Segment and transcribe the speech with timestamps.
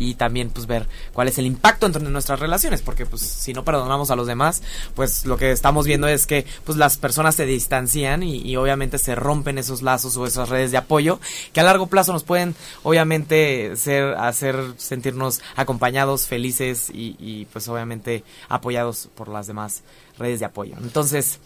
[0.00, 3.64] y también pues ver cuál es el impacto entre nuestras relaciones porque pues si no
[3.64, 4.62] perdonamos a los demás
[4.96, 9.14] pues lo que estamos viendo es que pues las personas se distancian y, obviamente se
[9.14, 11.20] rompen esos lazos o esas redes de apoyo
[11.52, 17.68] que a largo plazo nos pueden obviamente ser hacer sentirnos acompañados felices y, y pues
[17.68, 19.82] obviamente apoyados por las demás
[20.18, 20.76] redes de apoyo.
[20.82, 21.40] Entonces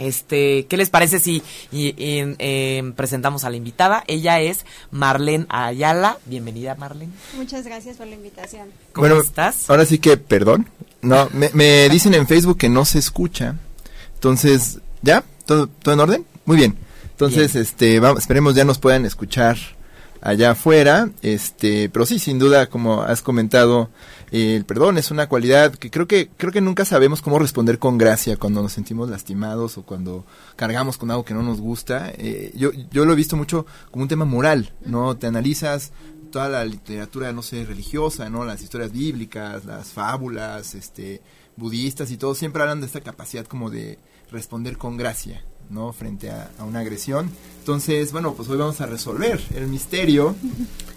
[0.00, 4.02] este, ¿qué les parece si em, presentamos a la invitada?
[4.06, 6.18] Ella es Marlene Ayala.
[6.26, 7.12] Bienvenida, Marlene.
[7.36, 8.68] Muchas gracias por la invitación.
[8.92, 9.68] ¿Cómo estás?
[9.68, 10.66] Ahora sí que, perdón.
[11.02, 13.56] No, me, dicen en Facebook que no se escucha.
[14.14, 15.22] Entonces, ¿ya?
[15.44, 16.26] ¿Todo, todo en orden?
[16.46, 16.76] Muy bien.
[17.10, 19.58] Entonces, este, vamos, esperemos ya nos puedan escuchar
[20.22, 21.10] allá afuera.
[21.22, 23.90] Este, pero sí, sin duda, como has comentado,
[24.30, 27.98] el perdón es una cualidad que creo que creo que nunca sabemos cómo responder con
[27.98, 30.24] gracia cuando nos sentimos lastimados o cuando
[30.56, 32.10] cargamos con algo que no nos gusta.
[32.16, 35.16] Eh, yo yo lo he visto mucho como un tema moral, ¿no?
[35.16, 35.92] Te analizas
[36.30, 38.44] toda la literatura, no sé, religiosa, ¿no?
[38.44, 41.20] Las historias bíblicas, las fábulas, este,
[41.56, 43.98] budistas y todo, siempre hablan de esta capacidad como de
[44.30, 45.92] responder con gracia, ¿no?
[45.92, 47.30] Frente a, una agresión.
[47.58, 50.34] Entonces, bueno, pues hoy vamos a resolver el misterio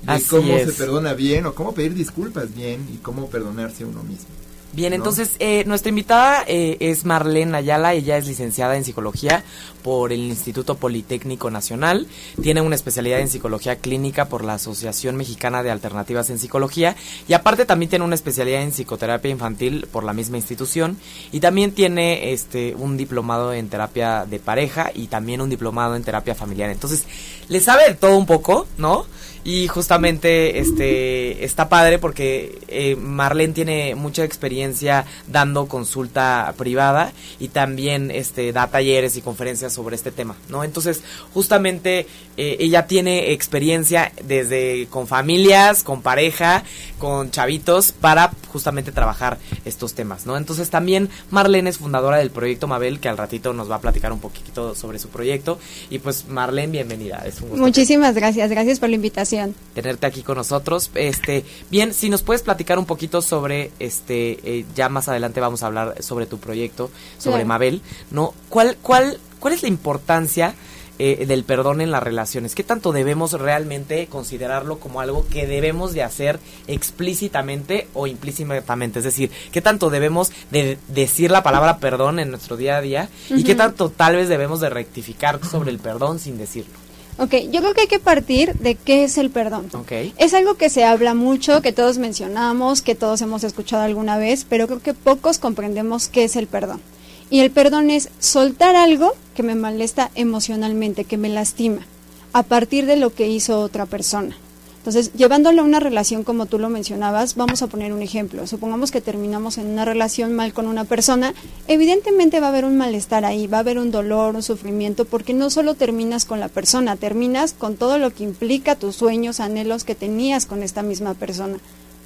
[0.01, 4.03] de cómo se perdona bien o cómo pedir disculpas bien y cómo perdonarse a uno
[4.03, 4.27] mismo.
[4.73, 9.43] Bien, entonces eh, nuestra invitada eh, es Marlene Ayala, ella es licenciada en psicología
[9.83, 12.07] por el Instituto Politécnico Nacional,
[12.41, 16.95] tiene una especialidad en psicología clínica por la Asociación Mexicana de Alternativas en Psicología.
[17.27, 20.97] Y aparte también tiene una especialidad en psicoterapia infantil por la misma institución.
[21.31, 26.03] Y también tiene este un diplomado en terapia de pareja y también un diplomado en
[26.03, 26.71] terapia familiar.
[26.71, 27.05] Entonces,
[27.47, 29.05] le sabe de todo un poco, ¿no?
[29.45, 37.49] Y justamente este está padre porque eh, Marlene tiene mucha experiencia dando consulta privada y
[37.49, 40.63] también este da talleres y conferencias sobre este tema, ¿no?
[40.63, 46.63] Entonces, justamente eh, ella tiene experiencia desde con familias, con pareja,
[46.97, 50.37] con chavitos para justamente trabajar estos temas, ¿no?
[50.37, 54.13] Entonces, también Marlene es fundadora del proyecto Mabel que al ratito nos va a platicar
[54.13, 55.59] un poquito sobre su proyecto
[55.89, 57.25] y pues Marlene, bienvenida.
[57.55, 59.32] Muchísimas gracias, gracias por la invitación
[59.73, 60.91] tenerte aquí con nosotros.
[60.95, 65.63] Este, bien, si nos puedes platicar un poquito sobre, este, eh, ya más adelante vamos
[65.63, 68.33] a hablar sobre tu proyecto, sobre Mabel, ¿no?
[68.49, 70.55] ¿Cuál, cuál, cuál es la importancia
[70.99, 72.53] eh, del perdón en las relaciones?
[72.53, 78.99] ¿Qué tanto debemos realmente considerarlo como algo que debemos de hacer explícitamente o implícitamente?
[78.99, 83.09] Es decir, ¿qué tanto debemos de decir la palabra perdón en nuestro día a día?
[83.29, 86.82] ¿Y qué tanto tal vez debemos de rectificar sobre el perdón sin decirlo?
[87.19, 89.69] Ok, yo creo que hay que partir de qué es el perdón.
[89.71, 90.13] Okay.
[90.17, 94.45] Es algo que se habla mucho, que todos mencionamos, que todos hemos escuchado alguna vez,
[94.47, 96.81] pero creo que pocos comprendemos qué es el perdón.
[97.29, 101.85] Y el perdón es soltar algo que me molesta emocionalmente, que me lastima,
[102.31, 104.35] a partir de lo que hizo otra persona.
[104.83, 108.45] Entonces, llevándolo a una relación como tú lo mencionabas, vamos a poner un ejemplo.
[108.47, 111.33] Supongamos que terminamos en una relación mal con una persona,
[111.69, 115.33] evidentemente va a haber un malestar ahí, va a haber un dolor, un sufrimiento, porque
[115.33, 119.85] no solo terminas con la persona, terminas con todo lo que implica tus sueños, anhelos
[119.85, 121.59] que tenías con esta misma persona.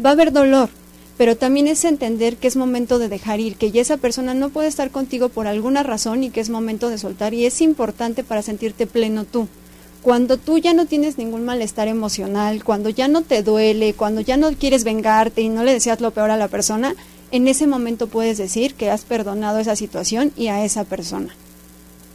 [0.05, 0.69] Va a haber dolor,
[1.17, 4.49] pero también es entender que es momento de dejar ir, que ya esa persona no
[4.49, 8.23] puede estar contigo por alguna razón y que es momento de soltar y es importante
[8.23, 9.47] para sentirte pleno tú
[10.01, 14.37] cuando tú ya no tienes ningún malestar emocional, cuando ya no te duele, cuando ya
[14.37, 16.95] no quieres vengarte y no le deseas lo peor a la persona,
[17.31, 21.35] en ese momento puedes decir que has perdonado esa situación y a esa persona.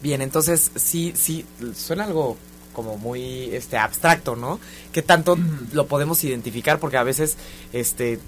[0.02, 1.44] Bien, entonces sí, sí,
[1.76, 2.36] suena algo
[2.72, 4.58] como muy este abstracto, ¿no?
[4.92, 5.38] ¿Qué tanto
[5.72, 6.80] lo podemos identificar?
[6.80, 7.36] Porque a veces,
[7.72, 8.18] este,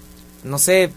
[0.43, 0.91] no sé,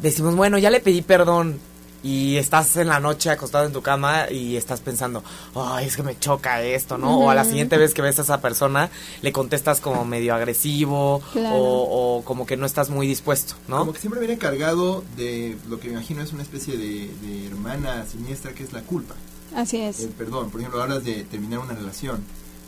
[0.00, 1.58] decimos, bueno, ya le pedí perdón,
[2.02, 5.22] y estás en la noche acostado en tu cama y estás pensando,
[5.54, 7.18] ay, es que me choca esto, ¿no?
[7.18, 8.90] O a la siguiente vez que ves a esa persona,
[9.22, 13.78] le contestas como medio agresivo o, como que no estás muy dispuesto, ¿no?
[13.78, 17.12] Como que siempre viene cargado de lo que me imagino es una especie de,
[17.46, 19.14] hermana siniestra que es la culpa.
[19.54, 20.00] Así es.
[20.00, 22.24] El perdón, por ejemplo, hablas de terminar una relación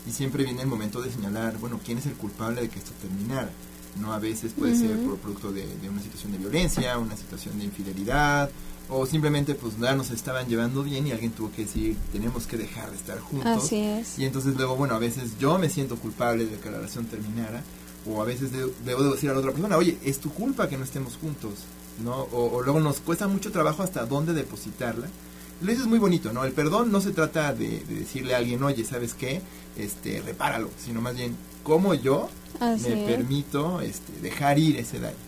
[0.07, 2.91] y siempre viene el momento de señalar, bueno, ¿quién es el culpable de que esto
[3.01, 3.49] terminara?
[3.99, 4.13] ¿no?
[4.13, 7.65] A veces puede ser por producto de, de, una situación de violencia, una situación de
[7.65, 8.49] infidelidad,
[8.89, 12.57] o simplemente pues ya nos estaban llevando bien y alguien tuvo que decir tenemos que
[12.57, 14.19] dejar de estar juntos Así es.
[14.19, 17.63] y entonces luego bueno a veces yo me siento culpable de que la relación terminara
[18.07, 20.83] o a veces debo, decir a la otra persona oye es tu culpa que no
[20.83, 21.53] estemos juntos
[22.03, 25.07] no o, luego nos cuesta mucho trabajo hasta dónde depositarla.
[25.61, 28.83] Lo es muy bonito no el perdón no se trata de, decirle a alguien oye
[28.83, 29.41] sabes qué
[29.77, 32.29] este repáralo sino más bien cómo yo
[32.61, 35.24] me permito este dejar ir ese daño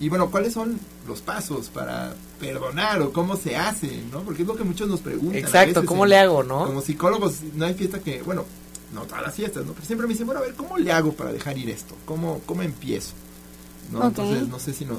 [0.00, 4.20] Y bueno, ¿cuáles son los pasos para perdonar o cómo se hace, ¿no?
[4.20, 5.36] Porque es lo que muchos nos preguntan.
[5.36, 6.66] Exacto, ¿cómo le hago, no?
[6.66, 8.44] Como psicólogos, no hay fiesta que, bueno,
[8.94, 9.72] no todas las fiestas, ¿no?
[9.72, 11.94] Pero siempre me dicen, bueno, a ver, ¿cómo le hago para dejar ir esto?
[12.04, 13.12] ¿Cómo, cómo empiezo?
[13.90, 14.06] ¿No?
[14.06, 14.98] Entonces, no sé si nos...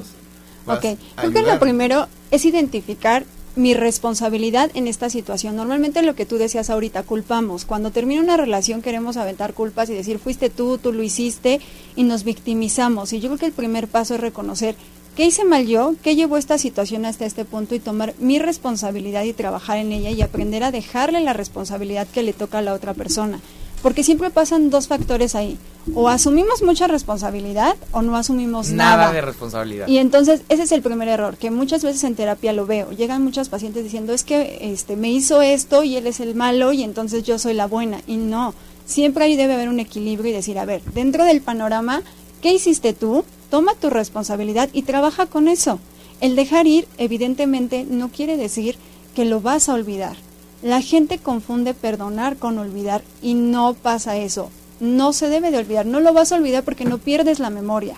[0.66, 3.24] ok, creo que lo primero es identificar
[3.60, 5.54] mi responsabilidad en esta situación.
[5.54, 7.64] Normalmente lo que tú decías ahorita, culpamos.
[7.64, 11.60] Cuando termina una relación queremos aventar culpas y decir, fuiste tú, tú lo hiciste
[11.94, 13.12] y nos victimizamos.
[13.12, 14.74] Y yo creo que el primer paso es reconocer
[15.16, 19.24] qué hice mal yo, qué llevó esta situación hasta este punto y tomar mi responsabilidad
[19.24, 22.74] y trabajar en ella y aprender a dejarle la responsabilidad que le toca a la
[22.74, 23.40] otra persona.
[23.82, 25.58] Porque siempre pasan dos factores ahí.
[25.94, 28.96] O asumimos mucha responsabilidad o no asumimos nada.
[28.96, 29.88] Nada de responsabilidad.
[29.88, 32.90] Y entonces ese es el primer error, que muchas veces en terapia lo veo.
[32.90, 36.72] Llegan muchos pacientes diciendo, es que este me hizo esto y él es el malo
[36.72, 38.02] y entonces yo soy la buena.
[38.06, 38.54] Y no,
[38.84, 42.02] siempre ahí debe haber un equilibrio y decir, a ver, dentro del panorama,
[42.42, 43.24] ¿qué hiciste tú?
[43.48, 45.80] Toma tu responsabilidad y trabaja con eso.
[46.20, 48.76] El dejar ir, evidentemente, no quiere decir
[49.14, 50.16] que lo vas a olvidar
[50.62, 54.50] la gente confunde perdonar con olvidar y no pasa eso.
[54.78, 57.96] No se debe de olvidar, no lo vas a olvidar porque no pierdes la memoria.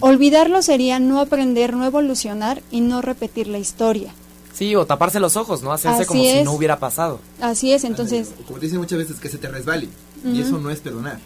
[0.00, 4.14] Olvidarlo sería no aprender, no evolucionar y no repetir la historia.
[4.52, 5.72] Sí, o taparse los ojos, ¿no?
[5.72, 7.20] Hacerse como si no hubiera pasado.
[7.40, 8.30] Así es, entonces...
[8.46, 9.88] Como dicen muchas veces, que se te resbale.
[10.24, 11.18] Y eso no es perdonar.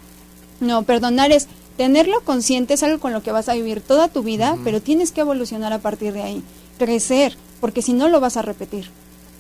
[0.61, 4.23] No, perdonar es tenerlo consciente, es algo con lo que vas a vivir toda tu
[4.23, 6.43] vida, pero tienes que evolucionar a partir de ahí.
[6.79, 8.91] Crecer, porque si no lo vas a repetir.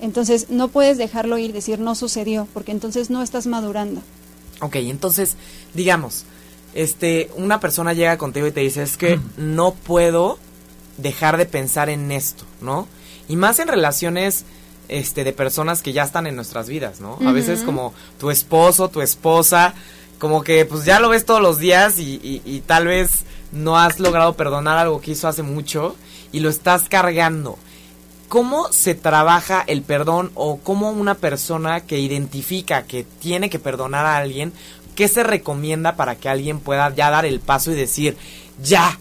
[0.00, 4.02] Entonces no puedes dejarlo ir, decir no sucedió, porque entonces no estás madurando.
[4.60, 5.37] Ok, entonces,
[5.75, 6.25] digamos,
[6.75, 10.38] este, una persona llega contigo y te dice, es que no puedo
[10.98, 12.87] dejar de pensar en esto, ¿no?
[13.28, 14.44] Y más en relaciones
[14.88, 17.19] este, de personas que ya están en nuestras vidas, ¿no?
[17.26, 19.75] A veces como tu esposo, tu esposa,
[20.19, 23.99] como que pues ya lo ves todos los días y, y tal vez no has
[23.99, 25.96] logrado perdonar algo que hizo hace mucho
[26.32, 27.58] y lo estás cargando.
[28.28, 34.05] ¿Cómo se trabaja el perdón o cómo una persona que identifica que tiene que perdonar
[34.05, 34.52] a alguien,
[34.96, 38.17] qué se recomienda para que alguien pueda ya dar el paso y decir,
[38.61, 38.99] ya,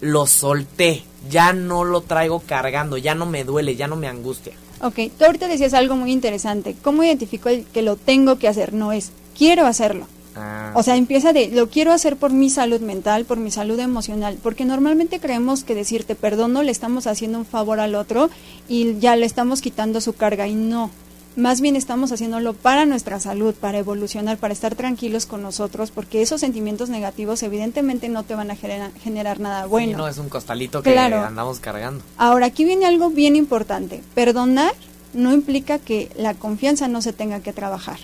[0.00, 4.54] lo solté, ya no lo traigo cargando, ya no me duele, ya no me angustia?
[4.80, 6.74] Ok, tú ahorita decías algo muy interesante.
[6.82, 8.72] ¿Cómo identifico el que lo tengo que hacer?
[8.72, 10.08] No es, quiero hacerlo.
[10.36, 10.72] Ah.
[10.74, 14.38] O sea, empieza de, lo quiero hacer por mi salud mental, por mi salud emocional,
[14.42, 18.30] porque normalmente creemos que decirte perdono le estamos haciendo un favor al otro
[18.68, 20.90] y ya le estamos quitando su carga y no.
[21.34, 26.20] Más bien estamos haciéndolo para nuestra salud, para evolucionar, para estar tranquilos con nosotros, porque
[26.20, 29.96] esos sentimientos negativos evidentemente no te van a generar, nada bueno.
[29.96, 32.04] no es un costalito que andamos cargando.
[32.18, 34.02] Ahora, aquí viene algo bien importante.
[34.14, 34.74] Perdonar
[35.14, 37.98] no implica que la confianza no se tenga que trabajar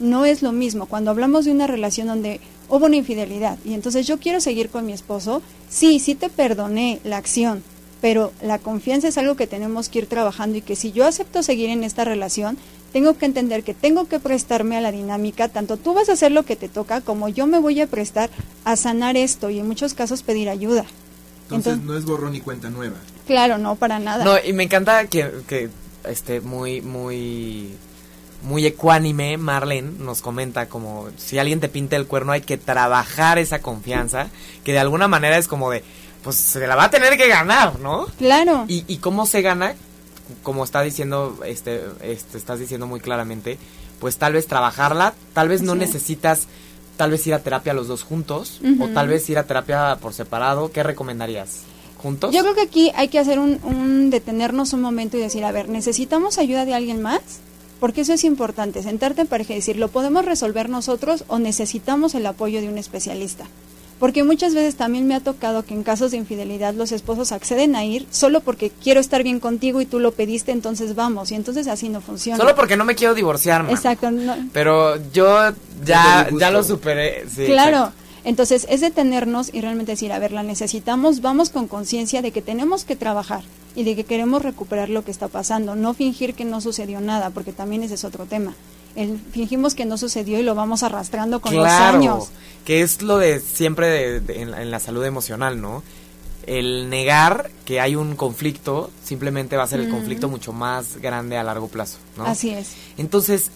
[0.00, 0.86] no es lo mismo.
[0.86, 4.86] Cuando hablamos de una relación donde hubo una infidelidad y entonces yo quiero seguir con
[4.86, 7.62] mi esposo, sí, sí te perdoné la acción,
[8.00, 11.42] pero la confianza es algo que tenemos que ir trabajando y que si yo acepto
[11.42, 12.56] seguir en esta relación,
[12.92, 16.32] tengo que entender que tengo que prestarme a la dinámica, tanto tú vas a hacer
[16.32, 18.30] lo que te toca como yo me voy a prestar
[18.64, 20.86] a sanar esto y en muchos casos pedir ayuda.
[21.50, 22.96] Entonces, no es borrón ni cuenta nueva.
[23.26, 24.24] Claro, no, para nada.
[24.24, 25.70] No, y me encanta que, que
[26.04, 27.70] esté muy, muy
[28.42, 33.38] muy ecuánime, Marlene nos comenta como si alguien te pinta el cuerno hay que trabajar
[33.38, 34.28] esa confianza,
[34.64, 35.82] que de alguna manera es como de,
[36.22, 38.06] pues se la va a tener que ganar, ¿no?
[38.18, 38.64] Claro.
[38.68, 39.74] ¿Y, y cómo se gana?
[40.42, 43.58] Como está diciendo, este, este, estás diciendo muy claramente,
[43.98, 46.46] pues tal vez trabajarla, tal vez no necesitas,
[46.96, 50.12] tal vez ir a terapia los dos juntos, o tal vez ir a terapia por
[50.12, 51.62] separado, ¿qué recomendarías?
[51.96, 52.32] ¿Juntos?
[52.32, 55.50] Yo creo que aquí hay que hacer un, un detenernos un momento y decir, a
[55.50, 57.40] ver, ¿necesitamos ayuda de alguien más?
[57.80, 62.14] Porque eso es importante, sentarte en pareja y decir, ¿lo podemos resolver nosotros o necesitamos
[62.14, 63.46] el apoyo de un especialista?
[63.98, 67.74] Porque muchas veces también me ha tocado que en casos de infidelidad los esposos acceden
[67.74, 71.32] a ir solo porque quiero estar bien contigo y tú lo pediste, entonces vamos.
[71.32, 72.38] Y entonces así no funciona.
[72.38, 74.08] Solo porque no me quiero divorciar, Exacto.
[74.52, 75.52] Pero yo
[75.84, 77.24] ya, ya lo superé.
[77.46, 77.92] claro.
[78.24, 82.42] Entonces es detenernos y realmente decir, a ver, la necesitamos, vamos con conciencia de que
[82.42, 83.42] tenemos que trabajar
[83.74, 87.30] y de que queremos recuperar lo que está pasando, no fingir que no sucedió nada,
[87.30, 88.54] porque también ese es otro tema.
[88.96, 92.30] El, fingimos que no sucedió y lo vamos arrastrando con los años.
[92.64, 95.84] Que es lo de siempre en, la salud emocional, ¿no?
[96.46, 101.36] El negar que hay un conflicto simplemente va a ser el conflicto mucho más grande
[101.36, 102.24] a largo plazo, ¿no?
[102.24, 102.72] Así es.
[102.96, 103.50] Entonces,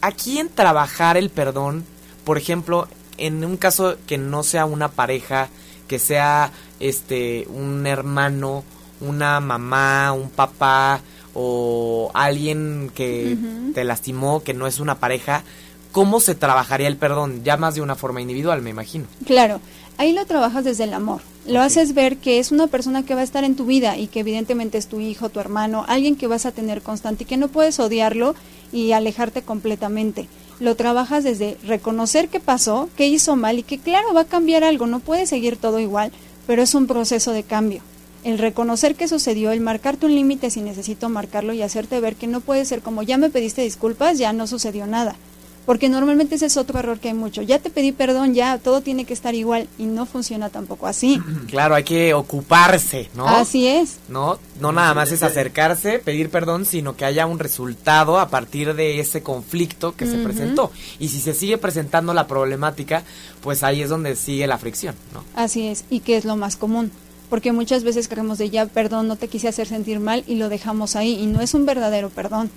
[0.00, 1.84] aquí en trabajar el perdón,
[2.24, 5.48] por ejemplo, en un caso que no sea una pareja,
[5.88, 8.64] que sea este un hermano,
[9.00, 11.00] una mamá, un papá
[11.34, 13.36] o alguien que
[13.74, 15.42] te lastimó, que no es una pareja,
[15.92, 17.42] ¿cómo se trabajaría el perdón?
[17.44, 19.06] Ya más de una forma individual, me imagino.
[19.26, 19.60] Claro.
[19.98, 21.22] ahí lo trabajas desde el amor.
[21.46, 24.06] Lo haces ver que es una persona que va a estar en tu vida y
[24.06, 27.36] que evidentemente es tu hijo, tu hermano, alguien que vas a tener constante y que
[27.36, 28.34] no puedes odiarlo
[28.72, 30.26] y alejarte completamente.
[30.58, 34.64] Lo trabajas desde reconocer qué pasó, qué hizo mal y que claro va a cambiar
[34.64, 36.12] algo, no puede seguir todo igual,
[36.46, 37.82] pero es un proceso de cambio.
[38.22, 42.26] El reconocer qué sucedió, el marcarte un límite si necesito marcarlo y hacerte ver que
[42.26, 45.14] no puede ser como ya me pediste disculpas, ya no sucedió nada
[45.66, 47.42] porque normalmente ese es otro error que hay mucho.
[47.42, 51.20] Ya te pedí perdón, ya todo tiene que estar igual y no funciona tampoco así.
[51.54, 53.28] Claro, hay que ocuparse, ¿no?
[53.28, 53.98] Así es.
[54.08, 58.74] No, no nada más es acercarse, pedir perdón, sino que haya un resultado a partir
[58.74, 60.72] de ese conflicto que se presentó.
[60.98, 63.04] Y si se sigue presentando la problemática,
[63.40, 65.22] pues ahí es donde sigue la fricción, ¿no?
[65.36, 66.90] Así es, y que es lo más común.
[67.30, 70.48] Porque muchas veces creemos de ya, perdón, no te quise hacer sentir mal y lo
[70.48, 71.18] dejamos ahí.
[71.20, 72.50] Y no es un verdadero perdón.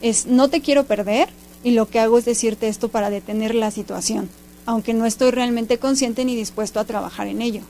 [0.00, 1.28] Es no te quiero perder,
[1.62, 4.28] y lo que hago es decirte esto para detener la situación,
[4.66, 7.62] aunque no estoy realmente consciente ni dispuesto a trabajar en ello.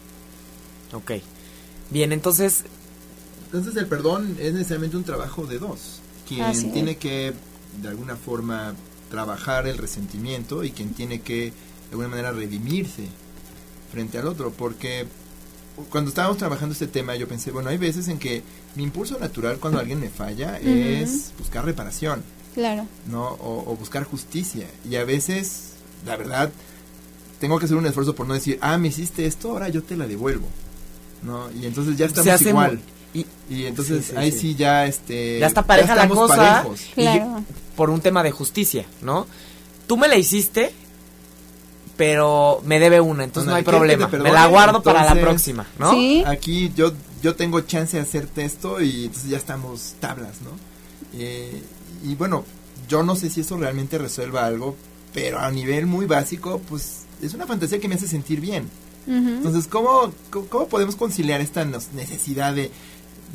[0.93, 1.13] Ok.
[1.91, 2.65] Bien, entonces...
[3.47, 6.01] Entonces el perdón es necesariamente un trabajo de dos.
[6.27, 7.35] Quien tiene que,
[7.83, 8.75] de alguna forma,
[9.11, 11.53] trabajar el resentimiento y quien tiene que, de
[11.91, 13.05] alguna manera, redimirse
[13.91, 14.53] frente al otro.
[14.53, 15.07] Porque
[15.91, 18.43] cuando estábamos trabajando este tema, yo pensé, bueno, hay veces en que
[18.75, 22.23] mi impulso natural cuando alguien me falla es buscar reparación
[22.54, 22.87] Claro.
[23.11, 23.37] ¿No?
[23.40, 24.66] O, buscar justicia.
[24.88, 26.50] Y a veces, la verdad,
[27.40, 29.97] tengo que hacer un esfuerzo por no decir, ah, me hiciste esto, ahora yo te
[29.97, 30.47] la devuelvo.
[31.23, 31.50] ¿No?
[31.52, 32.80] Y entonces ya estamos igual.
[33.14, 34.54] Y, entonces ahí sí.
[34.54, 37.44] ya este ya está pareja la cosa claro.
[37.76, 39.26] por un tema de justicia no
[39.87, 40.73] tú me la hiciste
[41.99, 45.92] pero me debe una entonces no hay problema me la guardo para la próxima no
[45.92, 46.25] ¿Sí?
[46.26, 46.92] aquí yo
[47.23, 50.50] yo tengo chance de hacerte esto y entonces ya estamos tablas no
[51.12, 51.62] eh,
[52.02, 52.44] y bueno,
[52.88, 54.76] yo no sé si eso realmente resuelva algo,
[55.14, 58.68] pero a nivel muy básico, pues es una fantasía que me hace sentir bien.
[59.06, 62.71] Entonces, ¿cómo, ¿cómo, podemos conciliar esta necesidad de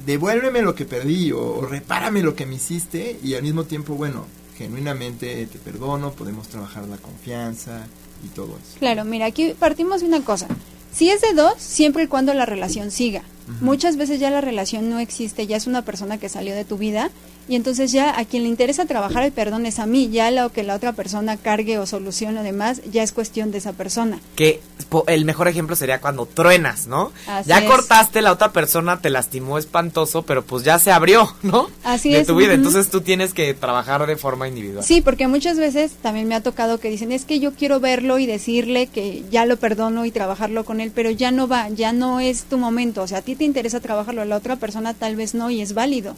[0.05, 4.25] devuélveme lo que perdí o, repárame lo que me hiciste y al mismo tiempo, bueno,
[4.57, 7.86] genuinamente te perdono, podemos trabajar la confianza
[8.24, 8.79] y todo eso?
[8.79, 10.47] Claro, mira, aquí partimos de una cosa.
[10.93, 13.24] Si es de dos, siempre y cuando la relación siga.
[13.62, 16.77] Muchas veces ya la relación no existe, ya es una persona que salió de tu
[16.77, 17.12] vida
[17.48, 20.51] y entonces ya a quien le interesa trabajar el perdón es a mí, ya lo
[20.51, 24.20] que la otra persona cargue o solucione o demás, ya es cuestión de esa persona.
[24.36, 24.60] Que
[25.08, 27.12] el mejor ejemplo sería cuando truenas, ¿no?
[27.46, 31.70] ya cortaste, la otra persona te lastimó espantoso, pero pues ya se abrió, ¿no?
[31.84, 32.27] Así de es.
[32.27, 34.84] tu vida, entonces tú tienes que trabajar de forma individual.
[34.84, 38.20] Sí, porque muchas veces también me ha tocado que dicen, es que yo quiero verlo
[38.20, 41.94] y decirle que ya lo perdono y trabajarlo con él, pero ya no va, ya
[41.94, 44.94] no es tu momento, o sea, a ti te interesa trabajarlo, a la otra persona
[44.94, 46.16] tal vez no y es válido.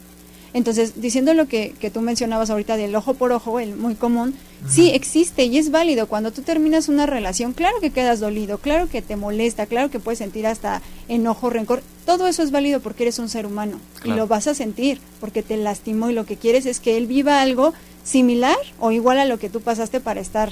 [0.54, 4.34] Entonces, diciendo lo que, que tú mencionabas ahorita del ojo por ojo, el muy común,
[4.68, 6.08] sí existe y es válido.
[6.08, 10.00] Cuando tú terminas una relación, claro que quedas dolido, claro que te molesta, claro que
[10.00, 11.84] puedes sentir hasta enojo, rencor.
[12.06, 15.44] Todo eso es válido porque eres un ser humano y lo vas a sentir porque
[15.44, 19.26] te lastimó y lo que quieres es que él viva algo similar o igual a
[19.26, 20.52] lo que tú pasaste para estar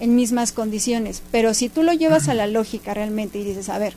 [0.00, 1.22] en mismas condiciones.
[1.30, 3.94] Pero si tú lo llevas a la lógica realmente y dices, a ver,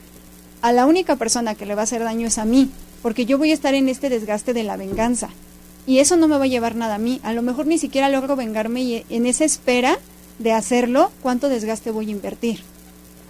[0.60, 2.70] a la única persona que le va a hacer daño es a mí,
[3.02, 5.30] porque yo voy a estar en este desgaste de la venganza.
[5.86, 7.20] Y eso no me va a llevar nada a mí.
[7.22, 9.98] A lo mejor ni siquiera logro vengarme y en esa espera
[10.38, 12.60] de hacerlo, ¿cuánto desgaste voy a invertir?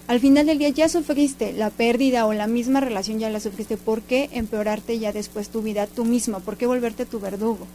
[0.08, 3.76] Al final del día ya sufriste la pérdida o la misma relación ya la sufriste.
[3.76, 6.40] ¿Por qué empeorarte ya después tu vida tú mismo?
[6.40, 7.66] ¿Por qué volverte tu verdugo?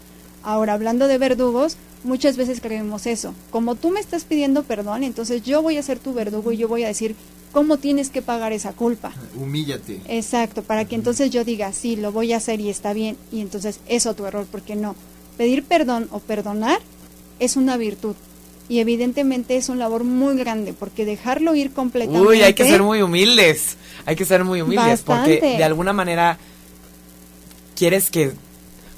[0.42, 3.34] Ahora, hablando de verdugos, muchas veces creemos eso.
[3.52, 6.68] Como tú me estás pidiendo perdón, entonces yo voy a ser tu verdugo y yo
[6.68, 7.16] voy a decir,
[7.54, 9.14] cómo tienes que pagar esa culpa.
[9.40, 10.02] Humíllate.
[10.10, 13.40] Exacto, para que entonces yo diga, sí, lo voy a hacer y está bien, y
[13.40, 14.96] entonces es tu error, porque no.
[15.38, 16.80] Pedir perdón o perdonar
[17.40, 18.16] es una virtud.
[18.70, 22.28] Y evidentemente es un labor muy grande, porque dejarlo ir completamente.
[22.28, 23.78] Uy, hay que ser muy humildes.
[24.06, 26.38] Hay que ser muy humildes, porque de alguna manera
[27.76, 28.34] quieres que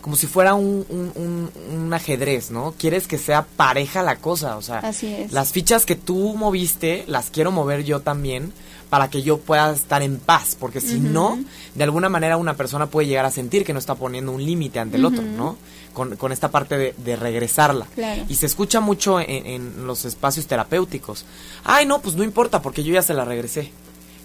[0.05, 2.75] como si fuera un, un, ajedrez, ¿no?
[2.77, 4.93] Quieres que sea pareja la cosa, o sea,
[5.31, 8.53] las fichas que tú moviste las quiero mover yo también
[8.91, 11.39] para que yo pueda estar en paz, porque si no,
[11.74, 14.77] de alguna manera una persona puede llegar a sentir que no está poniendo un límite
[14.77, 15.57] ante el otro, ¿no?
[15.91, 17.88] Con, con, esta parte de, regresarla.
[18.29, 21.25] Y se escucha mucho en, en los espacios terapéuticos.
[21.63, 23.71] Ay, no, pues no importa, porque yo ya se la regresé.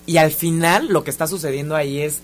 [0.04, 2.18] Y al final lo que está sucediendo ahí es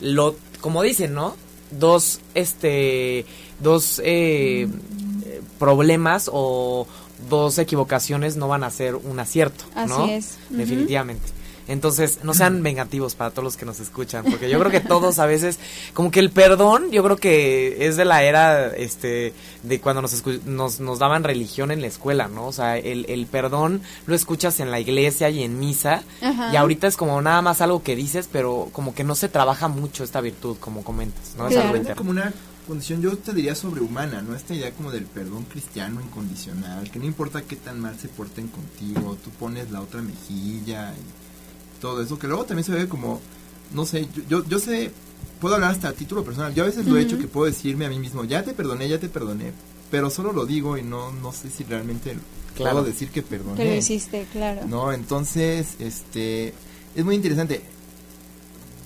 [0.00, 1.34] lo, como dicen, ¿no?
[1.78, 3.26] Dos, este,
[3.60, 4.68] dos eh,
[5.58, 6.86] problemas o
[7.28, 10.38] dos equivocaciones no van a ser un acierto, Así es.
[10.50, 11.24] Definitivamente.
[11.68, 15.18] Entonces, no sean vengativos para todos los que nos escuchan, porque yo creo que todos
[15.18, 15.58] a veces,
[15.94, 20.22] como que el perdón, yo creo que es de la era, este, de cuando nos,
[20.44, 22.46] nos, nos daban religión en la escuela, ¿no?
[22.46, 26.02] O sea, el, el perdón lo escuchas en la iglesia y en misa,
[26.52, 29.68] y ahorita es como nada más algo que dices, pero como que no se trabaja
[29.68, 31.48] mucho esta virtud, como comentas, ¿no?
[31.48, 32.32] Es algo como una
[32.66, 34.34] condición, yo te diría sobrehumana, ¿no?
[34.34, 38.48] Esta idea como del perdón cristiano incondicional, que no importa qué tan mal se porten
[38.48, 41.24] contigo, tú pones la otra mejilla y
[41.84, 43.20] todo eso, que luego también se ve como,
[43.74, 44.90] no sé, yo, yo, sé,
[45.38, 47.84] puedo hablar hasta a título personal, yo a veces lo he hecho que puedo decirme
[47.84, 49.52] a mí mismo, ya te perdoné, ya te perdoné,
[49.90, 52.16] pero solo lo digo y no, no sé si realmente
[52.56, 53.56] puedo decir que perdoné.
[53.62, 54.62] Que lo hiciste, claro.
[54.66, 56.54] No, entonces, este,
[56.96, 57.62] es muy interesante.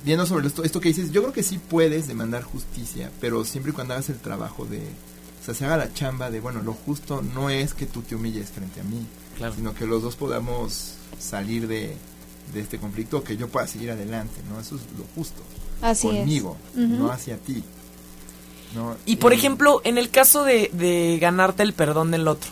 [0.05, 3.71] Viendo sobre esto, esto que dices, yo creo que sí puedes demandar justicia, pero siempre
[3.71, 6.73] y cuando hagas el trabajo de, o sea, se haga la chamba de, bueno, lo
[6.73, 9.07] justo no es que tú te humilles frente a mí,
[9.55, 11.97] sino que los dos podamos salir de,
[12.53, 14.61] de este conflicto que yo pueda seguir adelante, ¿no?
[14.61, 15.43] Eso es lo justo.
[15.81, 17.63] Así conmigo, no hacia ti.
[19.07, 22.51] Y por eh, ejemplo, en el caso de, de ganarte el perdón del otro,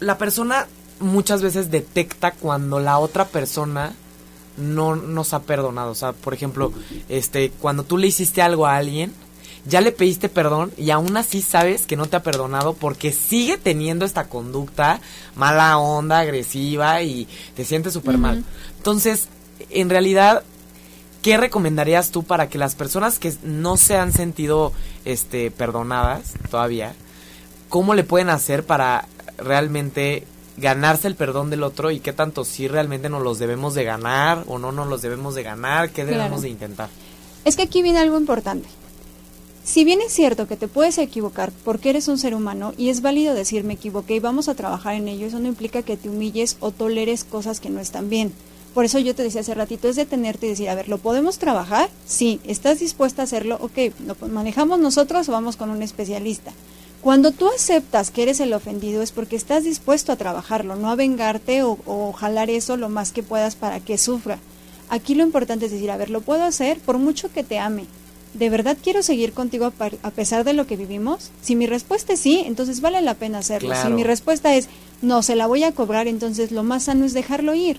[0.00, 0.66] la persona
[1.00, 3.94] muchas veces detecta cuando la otra persona
[4.56, 5.90] no nos ha perdonado.
[5.90, 6.72] O sea, por ejemplo,
[7.08, 9.12] este, cuando tú le hiciste algo a alguien,
[9.66, 13.56] ya le pediste perdón y aún así sabes que no te ha perdonado porque sigue
[13.56, 15.00] teniendo esta conducta
[15.36, 18.44] mala onda, agresiva y te sientes súper mal.
[18.76, 19.28] Entonces,
[19.70, 20.42] en realidad,
[21.22, 24.72] ¿qué recomendarías tú para que las personas que no se han sentido
[25.04, 26.94] este, perdonadas todavía,
[27.68, 32.68] cómo le pueden hacer para realmente ganarse el perdón del otro y qué tanto si
[32.68, 36.42] realmente nos los debemos de ganar o no nos los debemos de ganar, qué debemos
[36.42, 36.90] de intentar?
[37.44, 38.68] Es que aquí viene algo importante.
[39.64, 43.00] Si bien es cierto que te puedes equivocar porque eres un ser humano y es
[43.00, 46.10] válido decir me equivoqué y vamos a trabajar en ello, eso no implica que te
[46.10, 48.34] humilles o toleres cosas que no están bien.
[48.74, 51.38] Por eso yo te decía hace ratito, es detenerte y decir, a ver, ¿lo podemos
[51.38, 51.88] trabajar?
[52.06, 53.56] Sí, ¿estás dispuesta a hacerlo?
[53.62, 56.52] Ok, ¿lo manejamos nosotros o vamos con un especialista?
[57.00, 60.94] Cuando tú aceptas que eres el ofendido es porque estás dispuesto a trabajarlo, no a
[60.94, 64.38] vengarte o, o jalar eso lo más que puedas para que sufra.
[64.90, 66.80] Aquí lo importante es decir, a ver, ¿lo puedo hacer?
[66.80, 67.86] Por mucho que te ame,
[68.34, 69.72] ¿de verdad quiero seguir contigo
[70.02, 71.30] a, pesar de lo que vivimos?
[71.40, 73.74] Si mi respuesta es sí, entonces vale la pena hacerlo.
[73.80, 74.68] Si mi respuesta es
[75.02, 77.78] no, se la voy a cobrar, entonces lo más sano es dejarlo ir.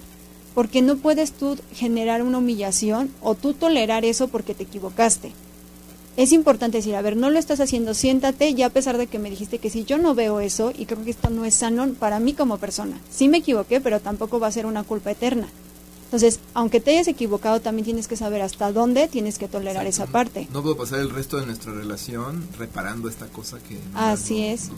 [0.54, 5.34] Porque no puedes tú generar una humillación o tú tolerar eso porque te equivocaste.
[6.18, 9.20] Es importante decir, a ver, no lo estás haciendo, siéntate, ya a pesar de que
[9.20, 11.94] me dijiste que sí, yo no veo eso y creo que esto no es sano
[12.00, 12.98] para mí como persona.
[13.10, 15.50] Sí me equivoqué, pero tampoco va a ser una culpa eterna.
[16.06, 20.06] Entonces, aunque te hayas equivocado, también tienes que saber hasta dónde tienes que tolerar esa
[20.06, 20.48] parte.
[20.54, 23.80] No puedo pasar el resto de nuestra relación reparando esta cosa que...
[23.96, 24.70] Así es.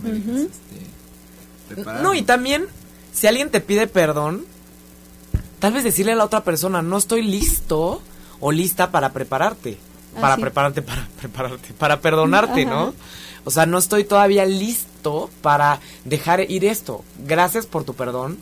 [1.70, 2.66] Este, no, y también,
[3.14, 4.46] si alguien te pide perdón,
[5.60, 8.02] tal vez decirle a la otra persona, no estoy listo
[8.40, 9.78] o lista para prepararte.
[10.20, 12.94] Para prepararte, para prepararte, para perdonarte, ¿no?
[13.44, 17.04] O sea, no estoy todavía listo para dejar ir esto.
[17.20, 18.40] Gracias por tu perdón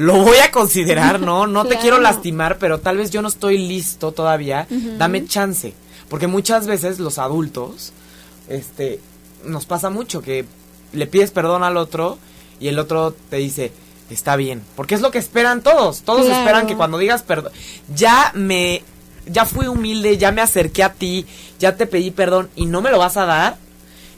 [0.00, 1.46] lo voy a considerar, ¿no?
[1.46, 4.66] No te quiero lastimar, pero tal vez yo no estoy listo todavía.
[4.96, 5.74] Dame chance.
[6.08, 7.92] Porque muchas veces los adultos,
[8.48, 8.98] este,
[9.44, 10.46] nos pasa mucho que
[10.94, 12.18] le pides perdón al otro
[12.58, 13.72] y el otro te dice,
[14.08, 14.62] está bien.
[14.74, 16.00] Porque es lo que esperan todos.
[16.00, 17.52] Todos esperan que cuando digas perdón,
[17.94, 18.82] ya me,
[19.26, 21.26] ya fui humilde, ya me acerqué a ti,
[21.58, 23.58] ya te pedí perdón y no me lo vas a dar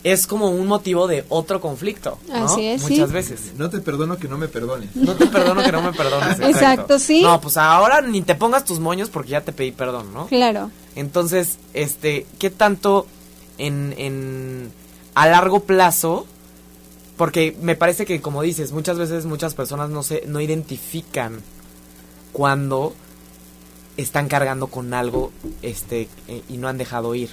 [0.04, 2.46] es como un motivo de otro conflicto, ¿no?
[2.46, 3.52] Así es, Muchas veces.
[3.56, 4.94] No te perdono que no me perdones.
[4.96, 6.40] No te perdono que no me perdones.
[6.40, 6.98] Exacto.
[6.98, 7.22] sí.
[7.22, 10.26] No, pues ahora ni te pongas tus moños porque ya te pedí perdón, ¿no?
[10.26, 10.70] Claro.
[10.96, 13.06] Entonces, este, ¿qué tanto
[13.58, 14.72] en, en
[15.14, 16.26] a largo plazo?
[17.16, 21.40] Porque me parece que, como dices, muchas veces muchas personas no se, no identifican
[22.32, 22.94] cuando
[23.96, 27.30] están cargando con algo, este, eh, y no han dejado ir.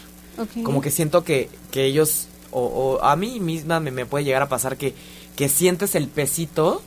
[0.63, 4.77] Como que siento que, que ellos o, a mí misma me, puede llegar a pasar
[4.77, 4.93] que,
[5.35, 6.81] que sientes el pesito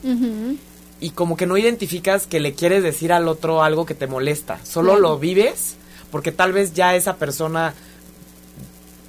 [1.01, 4.61] y como que no identificas que le quieres decir al otro algo que te molesta.
[4.65, 5.77] Solo lo vives
[6.11, 7.75] porque tal vez ya esa persona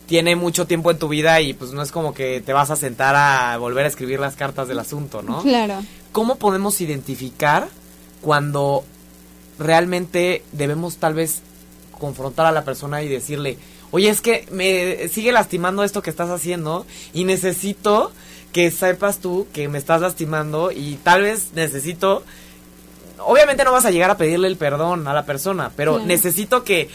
[0.06, 2.76] tiene mucho tiempo en tu vida y pues no es como que te vas a
[2.76, 5.42] sentar a volver a escribir las cartas del asunto, ¿no?
[5.42, 5.84] Claro.
[6.12, 7.68] ¿Cómo podemos identificar
[8.22, 8.84] cuando
[9.60, 11.42] realmente debemos tal vez
[11.92, 13.58] confrontar a la persona y decirle,
[13.94, 18.12] oye, es que me sigue lastimando esto que estás haciendo y necesito
[18.52, 22.24] que sepas tú que me estás lastimando y tal vez necesito
[23.20, 26.90] obviamente no vas a llegar a pedirle el perdón a la persona, pero necesito que,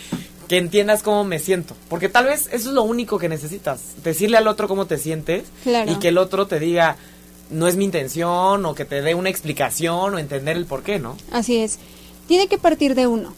[0.48, 1.76] que entiendas cómo me siento.
[1.88, 4.02] Porque tal vez eso es lo único que necesitas.
[4.02, 6.96] Decirle al otro cómo te sientes y que el otro te diga,
[7.50, 10.98] no es mi intención, o que te dé una explicación o entender el por qué,
[10.98, 11.16] ¿no?
[11.32, 11.78] Así es.
[12.26, 13.32] Tiene que partir de uno.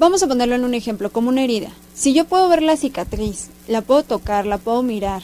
[0.00, 1.72] Vamos a ponerlo en un ejemplo, como una herida.
[1.94, 5.22] Si yo puedo ver la cicatriz, la puedo tocar, la puedo mirar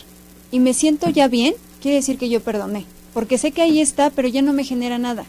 [0.51, 2.85] y me siento ya bien, quiere decir que yo perdoné.
[3.15, 5.25] Porque sé que ahí está, pero ya no me genera nada.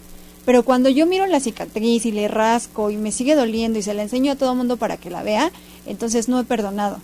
[0.46, 3.94] Pero cuando yo miro la cicatriz y le rasco y me sigue doliendo y se
[3.94, 5.50] la enseño a todo el mundo para que la vea,
[5.86, 7.00] entonces no he perdonado.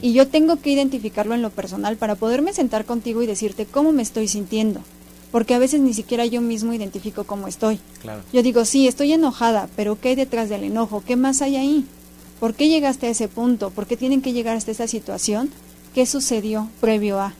[0.00, 3.90] Y yo tengo que identificarlo en lo personal para poderme sentar contigo y decirte cómo
[3.90, 4.80] me estoy sintiendo.
[5.34, 7.80] Porque a veces ni siquiera yo mismo identifico cómo estoy.
[8.32, 11.02] Yo digo, sí, estoy enojada, pero ¿qué hay detrás del enojo?
[11.04, 11.84] ¿Qué más hay ahí?
[12.38, 13.70] ¿Por qué llegaste a ese punto?
[13.70, 15.50] ¿Por qué tienen que llegar hasta esa situación?
[15.92, 17.34] ¿Qué sucedió previo a?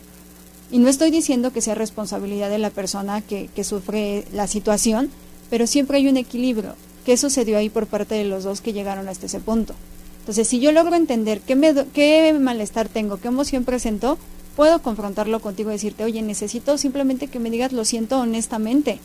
[0.73, 5.09] Y no estoy diciendo que sea responsabilidad de la persona que, que sufre la situación,
[5.49, 6.75] pero siempre hay un equilibrio.
[7.07, 9.73] ¿Qué sucedió ahí por parte de los dos que llegaron hasta ese punto?
[10.19, 14.19] Entonces, si yo logro entender qué, me, qué malestar tengo, qué emoción presento,
[14.57, 19.01] puedo confrontarlo contigo y decirte, oye, necesito simplemente que me digas lo siento honestamente.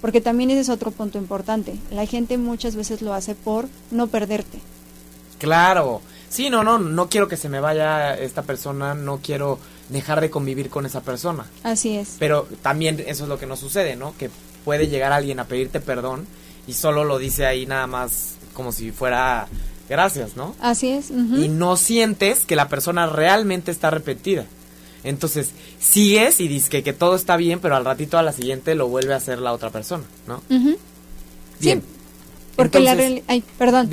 [0.00, 1.76] Porque también ese es otro punto importante.
[1.90, 4.58] La gente muchas veces lo hace por no perderte.
[5.38, 6.00] Claro.
[6.28, 9.58] Sí, no, no, no quiero que se me vaya esta persona, no quiero
[9.90, 11.44] dejar de convivir con esa persona.
[11.62, 12.16] Así es.
[12.18, 14.14] Pero también eso es lo que nos sucede, ¿no?
[14.16, 14.30] Que
[14.64, 16.26] puede llegar alguien a pedirte perdón
[16.66, 19.46] y solo lo dice ahí nada más como si fuera
[19.88, 20.54] gracias, ¿no?
[20.60, 21.10] Así es.
[21.10, 24.46] Y no sientes que la persona realmente está arrepentida.
[25.04, 28.74] Entonces, sigues y dices que, que, todo está bien, pero al ratito a la siguiente
[28.74, 30.42] lo vuelve a hacer la otra persona, ¿no?
[31.58, 31.82] Bien.
[32.56, 33.24] porque la realidad,
[33.58, 33.90] perdón.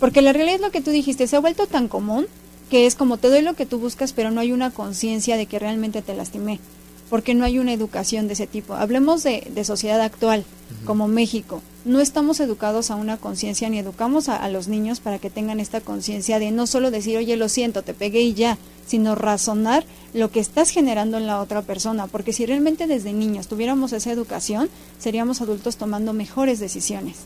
[0.00, 2.26] Porque la realidad es lo que tú dijiste, se ha vuelto tan común
[2.70, 5.46] que es como te doy lo que tú buscas, pero no hay una conciencia de
[5.46, 6.60] que realmente te lastimé
[7.08, 8.74] porque no hay una educación de ese tipo.
[8.74, 10.44] Hablemos de, de sociedad actual,
[10.84, 11.62] como México.
[11.88, 15.80] No estamos educados a una conciencia ni educamos a, los niños para que tengan esta
[15.80, 20.30] conciencia de no solo decir, oye, lo siento, te pegué y ya, sino razonar lo
[20.30, 22.06] que estás generando en la otra persona.
[22.06, 27.16] Porque si realmente desde niños tuviéramos esa educación, seríamos adultos tomando mejores decisiones.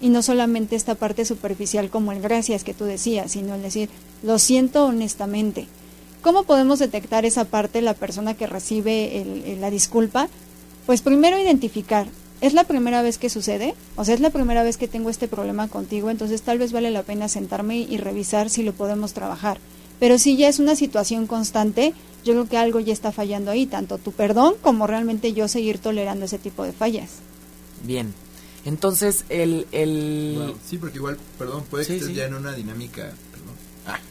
[0.00, 3.88] Y no solamente esta parte superficial como el gracias que tú decías, sino el decir,
[4.22, 5.66] lo siento honestamente
[6.22, 10.28] ¿Cómo podemos detectar esa parte, la persona que recibe la disculpa?
[10.84, 12.08] Pues primero identificar,
[12.40, 13.74] ¿es la primera vez que sucede?
[13.96, 16.90] O sea, es la primera vez que tengo este problema contigo, entonces tal vez vale
[16.90, 19.58] la pena sentarme y revisar si lo podemos trabajar.
[19.98, 21.92] Pero si ya es una situación constante,
[22.24, 25.78] yo creo que algo ya está fallando ahí, tanto tu perdón como realmente yo seguir
[25.78, 27.10] tolerando ese tipo de fallas.
[27.84, 28.14] Bien.
[28.64, 29.66] Entonces, el...
[29.72, 30.54] el...
[30.66, 33.12] sí, porque igual, perdón, puede que estés ya en una dinámica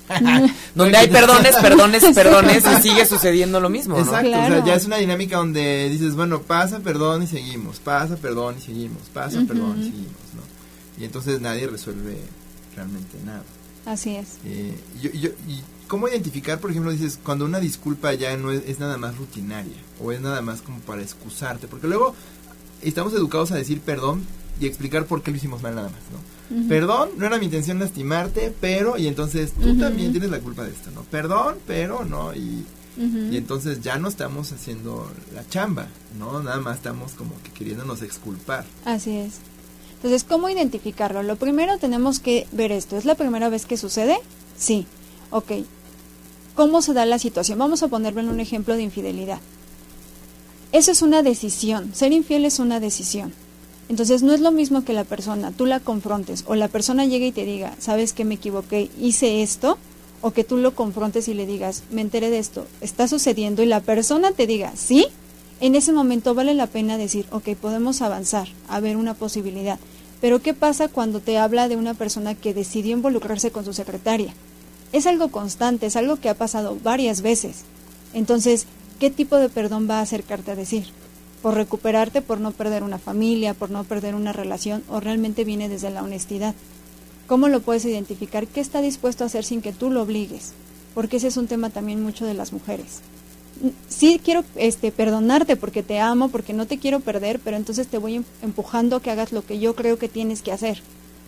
[0.75, 4.85] donde hay perdones, perdones, perdones y sigue sucediendo lo mismo, Exacto, o sea, ya es
[4.85, 9.79] una dinámica donde dices, bueno, pasa, perdón y seguimos, pasa, perdón y seguimos, pasa, perdón
[9.79, 11.01] y seguimos, ¿no?
[11.01, 12.17] Y entonces nadie resuelve
[12.75, 13.43] realmente nada.
[13.85, 14.37] Así es.
[14.45, 18.97] Eh, y cómo identificar, por ejemplo, dices, cuando una disculpa ya no es, es nada
[18.97, 22.15] más rutinaria o es nada más como para excusarte, porque luego
[22.81, 24.25] estamos educados a decir perdón
[24.59, 26.67] y explicar por qué lo hicimos mal nada más, ¿no?
[26.67, 30.71] Perdón, no era mi intención lastimarte, pero, y entonces tú también tienes la culpa de
[30.71, 31.03] esto, ¿no?
[31.03, 32.33] Perdón, pero, ¿no?
[32.33, 32.65] Y,
[32.97, 36.41] y entonces ya no estamos haciendo la chamba, ¿no?
[36.41, 38.65] Nada más estamos como que queriéndonos exculpar.
[38.83, 39.35] Así es.
[39.97, 41.23] Entonces, ¿cómo identificarlo?
[41.23, 42.97] Lo primero tenemos que ver esto.
[42.97, 44.17] ¿Es la primera vez que sucede?
[44.57, 44.87] Sí.
[45.29, 45.51] Ok.
[46.55, 47.59] ¿Cómo se da la situación?
[47.59, 49.39] Vamos a ponerlo en un ejemplo de infidelidad.
[50.71, 51.93] Eso es una decisión.
[51.93, 53.33] Ser infiel es una decisión.
[53.89, 57.27] Entonces no es lo mismo que la persona, tú la confrontes o la persona llegue
[57.27, 59.77] y te diga, sabes que me equivoqué, hice esto,
[60.21, 63.65] o que tú lo confrontes y le digas, me enteré de esto, está sucediendo y
[63.65, 65.07] la persona te diga, sí,
[65.59, 69.79] en ese momento vale la pena decir, ok, podemos avanzar, a ver una posibilidad.
[70.21, 74.33] Pero ¿qué pasa cuando te habla de una persona que decidió involucrarse con su secretaria?
[74.91, 77.63] Es algo constante, es algo que ha pasado varias veces.
[78.13, 78.67] Entonces,
[78.99, 80.87] ¿qué tipo de perdón va a acercarte a decir?
[81.41, 85.69] Por recuperarte, por no perder una familia, por no perder una relación, o realmente viene
[85.69, 86.55] desde la honestidad.
[87.27, 88.47] ¿Cómo lo puedes identificar?
[88.47, 90.53] ¿Qué está dispuesto a hacer sin que tú lo obligues?
[90.93, 93.01] Porque ese es un tema también mucho de las mujeres.
[93.87, 97.97] Sí quiero este perdonarte porque te amo, porque no te quiero perder, pero entonces te
[97.97, 100.81] voy em, empujando a que hagas lo que yo creo que tienes que hacer.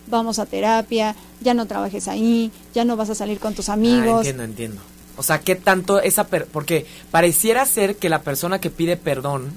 [0.08, 3.74] Vamos a terapia, ya no trabajes ahí, ya no vas a salir con tus ah,
[3.74, 4.26] amigos.
[4.26, 4.80] entiendo, entiendo.
[5.16, 6.26] O sea, ¿qué tanto esa...
[6.26, 9.52] porque pareciera ser que la persona que pide perdón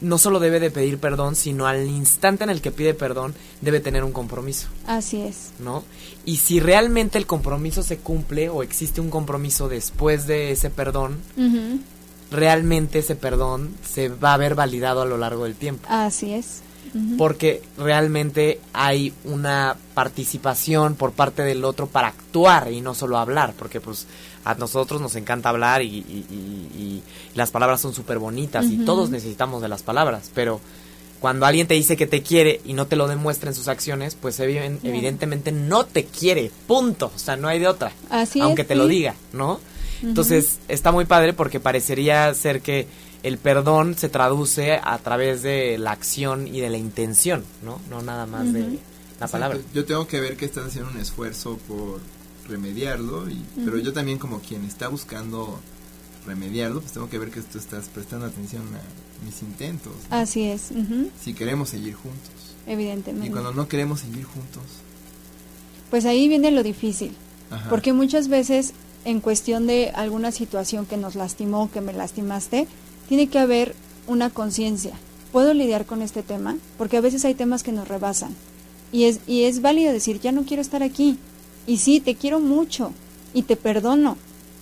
[0.00, 3.80] no solo debe de pedir perdón, sino al instante en el que pide perdón debe
[3.80, 4.68] tener un compromiso.
[4.86, 5.52] Así es.
[5.58, 5.84] ¿No?
[6.24, 11.18] Y si realmente el compromiso se cumple o existe un compromiso después de ese perdón,
[12.30, 15.86] realmente ese perdón se va a ver validado a lo largo del tiempo.
[15.90, 16.62] Así es.
[17.18, 23.54] Porque realmente hay una participación por parte del otro para actuar y no solo hablar,
[23.56, 24.06] porque pues
[24.44, 27.02] a nosotros nos encanta hablar y,
[27.34, 30.60] las palabras son súper bonitas y todos necesitamos de las palabras, pero
[31.20, 34.16] Cuando alguien te dice que te quiere y no te lo demuestra en sus acciones,
[34.18, 37.12] pues evidentemente no te quiere, punto.
[37.14, 37.92] O sea, no hay de otra.
[38.08, 39.60] Así aunque te lo diga, ¿no?
[40.02, 42.86] Entonces, está muy padre porque parecería ser que
[43.22, 47.80] el perdón se traduce a través de la acción y de la intención, ¿no?
[47.90, 48.78] No nada más de
[49.18, 49.58] la palabra.
[49.74, 52.00] Yo tengo que ver que estás haciendo un esfuerzo por
[52.50, 55.58] remediarlo, y, pero yo también como quien está buscando
[56.26, 59.92] remediarlo, pues tengo que ver que tú estás prestando atención a mis intentos.
[60.10, 60.70] Así es.
[61.20, 62.56] Si queremos seguir juntos.
[62.66, 63.28] Evidentemente.
[63.28, 64.62] Y cuando no queremos seguir juntos.
[65.90, 67.14] Pues ahí viene lo difícil.
[67.68, 72.68] Porque muchas veces en cuestión de alguna situación que nos lastimó, que me lastimaste,
[73.08, 73.74] tiene que haber
[74.06, 74.92] una conciencia.
[75.32, 76.56] ¿Puedo lidiar con este tema?
[76.76, 78.34] Porque a veces hay temas que nos rebasan.
[78.92, 81.18] Y es, y es válido decir, ya no quiero estar aquí.
[81.66, 82.92] Y sí, te quiero mucho
[83.34, 84.16] y te perdono,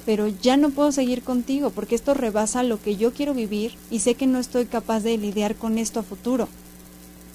[0.04, 4.00] pero ya no puedo seguir contigo porque esto rebasa lo que yo quiero vivir y
[4.00, 6.48] sé que no estoy capaz de lidiar con esto a futuro.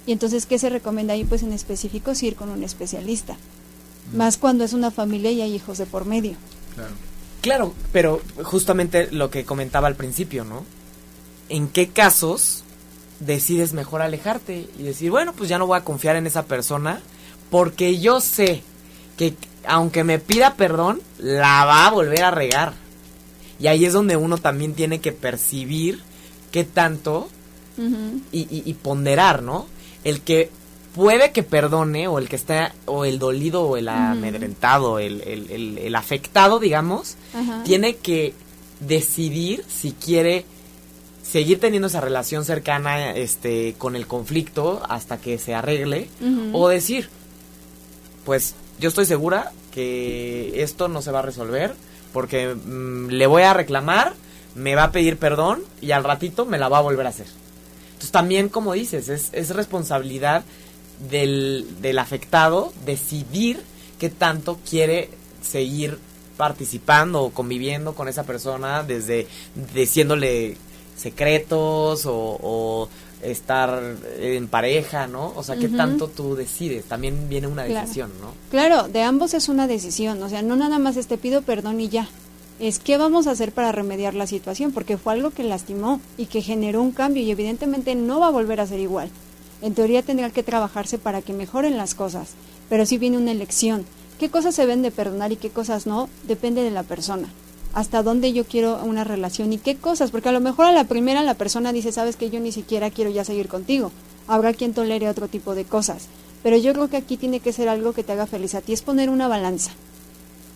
[0.06, 1.23] Y entonces, ¿qué se recomienda ahí?
[1.23, 3.38] Pues en específico, ir con un especialista.
[4.12, 4.17] Mm.
[4.17, 6.36] Más cuando es una familia y hay hijos de por medio.
[6.76, 6.93] Claro.
[7.43, 10.63] Claro, pero justamente lo que comentaba al principio, ¿no?
[11.49, 12.63] ¿En qué casos
[13.19, 17.02] decides mejor alejarte y decir, bueno, pues ya no voy a confiar en esa persona
[17.49, 18.63] porque yo sé
[19.17, 19.36] que
[19.67, 22.73] aunque me pida perdón, la va a volver a regar.
[23.60, 26.02] Y ahí es donde uno también tiene que percibir
[26.52, 27.30] qué tanto
[28.32, 29.67] y, ponderar, ¿no?
[30.04, 30.52] El que
[30.93, 35.95] puede que perdone, o el que está, o el dolido, o el amedrentado, el, el,
[35.95, 37.15] afectado, digamos,
[37.63, 38.34] tiene que
[38.80, 40.45] decidir si quiere
[41.23, 46.10] seguir teniendo esa relación cercana este con el conflicto hasta que se arregle
[46.52, 47.10] o decir
[48.26, 51.73] pues yo estoy segura que esto no se va a resolver
[52.12, 54.13] porque mm, le voy a reclamar,
[54.55, 57.27] me va a pedir perdón y al ratito me la va a volver a hacer.
[57.88, 60.43] Entonces también, como dices, es, es responsabilidad
[61.09, 63.62] del, afectado decidir
[63.99, 65.09] qué tanto quiere
[65.41, 65.97] seguir
[66.38, 69.27] participando o conviviendo con esa persona desde
[69.73, 70.57] diciéndole
[70.95, 72.89] secretos o
[73.23, 75.33] estar en pareja, ¿no?
[75.36, 76.86] O sea, ¿qué tanto tú decides?
[76.86, 78.31] También viene una decisión, ¿no?
[78.51, 81.79] Claro, de ambos es una decisión, o sea, no nada más es te pido perdón
[81.81, 82.07] y ya.
[82.59, 86.27] Es qué vamos a hacer para remediar la situación, porque fue algo que lastimó y
[86.27, 89.09] que generó un cambio y evidentemente no va a volver a ser igual.
[89.62, 92.31] En teoría tendría que trabajarse para que mejoren las cosas,
[92.69, 93.86] pero si viene una elección.
[94.19, 96.07] ¿Qué cosas se ven de perdonar y qué cosas no?
[96.27, 97.27] Depende de la persona
[97.73, 100.83] hasta dónde yo quiero una relación y qué cosas, porque a lo mejor a la
[100.83, 103.91] primera la persona dice, sabes que yo ni siquiera quiero ya seguir contigo.
[104.27, 106.05] Habrá quien tolere otro tipo de cosas,
[106.43, 108.73] pero yo creo que aquí tiene que ser algo que te haga feliz a ti,
[108.73, 109.71] es poner una balanza.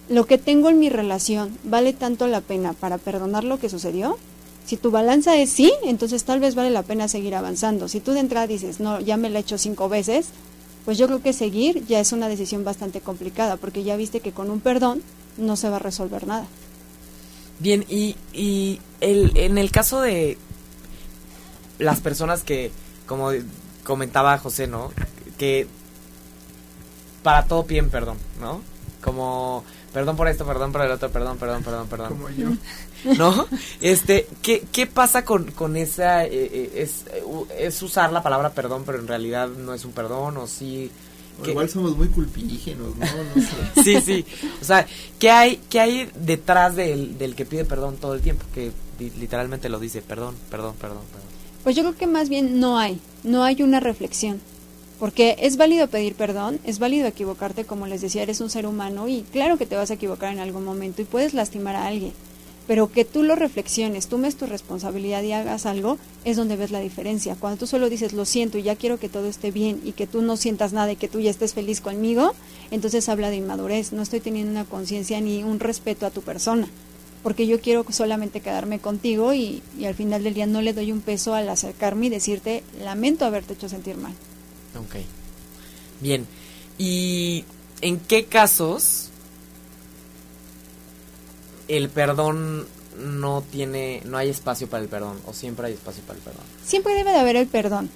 [0.10, 4.18] Lo que tengo en mi relación vale tanto la pena para perdonar lo que sucedió.
[4.66, 7.88] Si tu balanza es sí, entonces tal vez vale la pena seguir avanzando.
[7.88, 10.28] Si tú de entrada dices, no, ya me la he hecho cinco veces,
[10.86, 14.32] pues yo creo que seguir ya es una decisión bastante complicada, porque ya viste que
[14.32, 15.02] con un perdón
[15.38, 16.46] no se va a resolver nada.
[17.60, 20.38] Bien, y, y el, en el caso de
[21.80, 22.72] las personas que,
[23.06, 23.32] como
[23.84, 24.92] comentaba José, ¿no?
[25.38, 25.68] Que
[27.24, 28.62] para todo piden perdón, ¿no?
[29.02, 32.10] Como, perdón por esto, perdón por el otro, perdón, perdón, perdón, perdón.
[32.10, 32.50] Como yo.
[33.18, 33.48] ¿No?
[33.80, 37.06] Este, ¿qué, qué pasa con, con esa, eh, eh, es,
[37.58, 40.92] es usar la palabra perdón, pero en realidad no es un perdón, o sí
[41.46, 43.06] igual somos muy culpígenos, ¿no?
[43.84, 44.26] sí, sí.
[44.62, 44.88] O sea,
[45.20, 48.46] ¿qué hay, qué hay detrás del, del que pide perdón todo el tiempo?
[48.54, 51.28] Que literalmente lo dice, perdón, perdón, perdón, perdón.
[51.64, 54.40] Pues yo creo que más bien no hay, no hay una reflexión.
[55.00, 59.08] Porque es válido pedir perdón, es válido equivocarte, como les decía, eres un ser humano
[59.08, 62.14] y claro que te vas a equivocar en algún momento y puedes lastimar a alguien
[62.68, 66.82] pero que tú lo reflexiones, tomes tu responsabilidad y hagas algo, es donde ves la
[66.82, 67.38] diferencia.
[67.40, 70.06] Cuando tú solo dices, lo siento y ya quiero que todo esté bien y que
[70.06, 72.36] tú no sientas nada y que tú ya estés feliz conmigo,
[72.70, 76.68] entonces habla de inmadurez, no estoy teniendo una conciencia ni un respeto a tu persona,
[77.24, 80.92] porque yo quiero solamente quedarme contigo y, y al final del día no le doy
[80.92, 84.14] un peso al acercarme y decirte, lamento haberte hecho sentir mal.
[84.78, 84.98] Ok.
[86.02, 86.28] Bien.
[86.78, 87.46] ¿Y
[87.82, 89.07] en qué casos
[91.68, 92.66] el perdón
[92.98, 96.44] no tiene, no hay espacio para el perdón, o siempre hay espacio para el perdón.
[96.66, 97.90] Siempre debe de haber el perdón.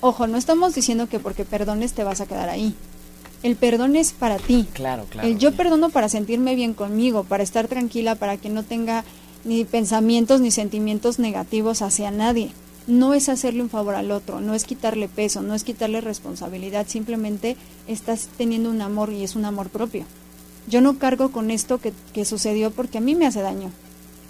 [0.00, 2.74] Ojo, no estamos diciendo que porque perdones te vas a quedar ahí.
[3.42, 4.66] El perdón es para ti.
[4.72, 5.28] Claro, claro.
[5.28, 9.04] El yo perdono para sentirme bien conmigo, para estar tranquila, para que no tenga
[9.44, 12.52] ni pensamientos ni sentimientos negativos hacia nadie.
[12.86, 16.86] No es hacerle un favor al otro, no es quitarle peso, no es quitarle responsabilidad,
[16.88, 20.06] simplemente estás teniendo un amor y es un amor propio
[20.66, 23.70] yo no cargo con esto que, que sucedió porque a mí me hace daño.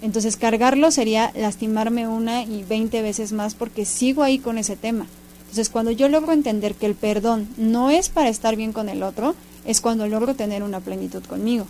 [0.01, 5.05] Entonces cargarlo sería lastimarme una y veinte veces más porque sigo ahí con ese tema.
[5.51, 9.03] Entonces, cuando yo logro entender que el perdón no es para estar bien con el
[9.03, 11.67] otro, es cuando logro tener una plenitud conmigo.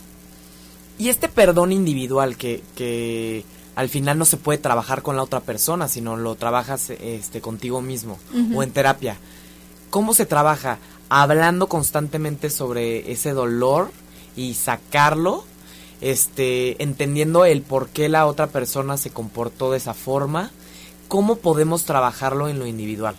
[0.98, 3.44] Y este perdón individual que, que
[3.74, 7.82] al final no se puede trabajar con la otra persona, sino lo trabajas este, contigo
[7.82, 8.20] mismo
[8.54, 9.16] o en terapia.
[9.90, 10.78] ¿Cómo se trabaja?
[11.08, 13.90] Hablando constantemente sobre ese dolor
[14.36, 15.44] y sacarlo,
[16.00, 20.50] este, entendiendo el por qué la otra persona se comportó de esa forma.
[21.08, 23.14] ¿Cómo podemos trabajarlo en lo individual?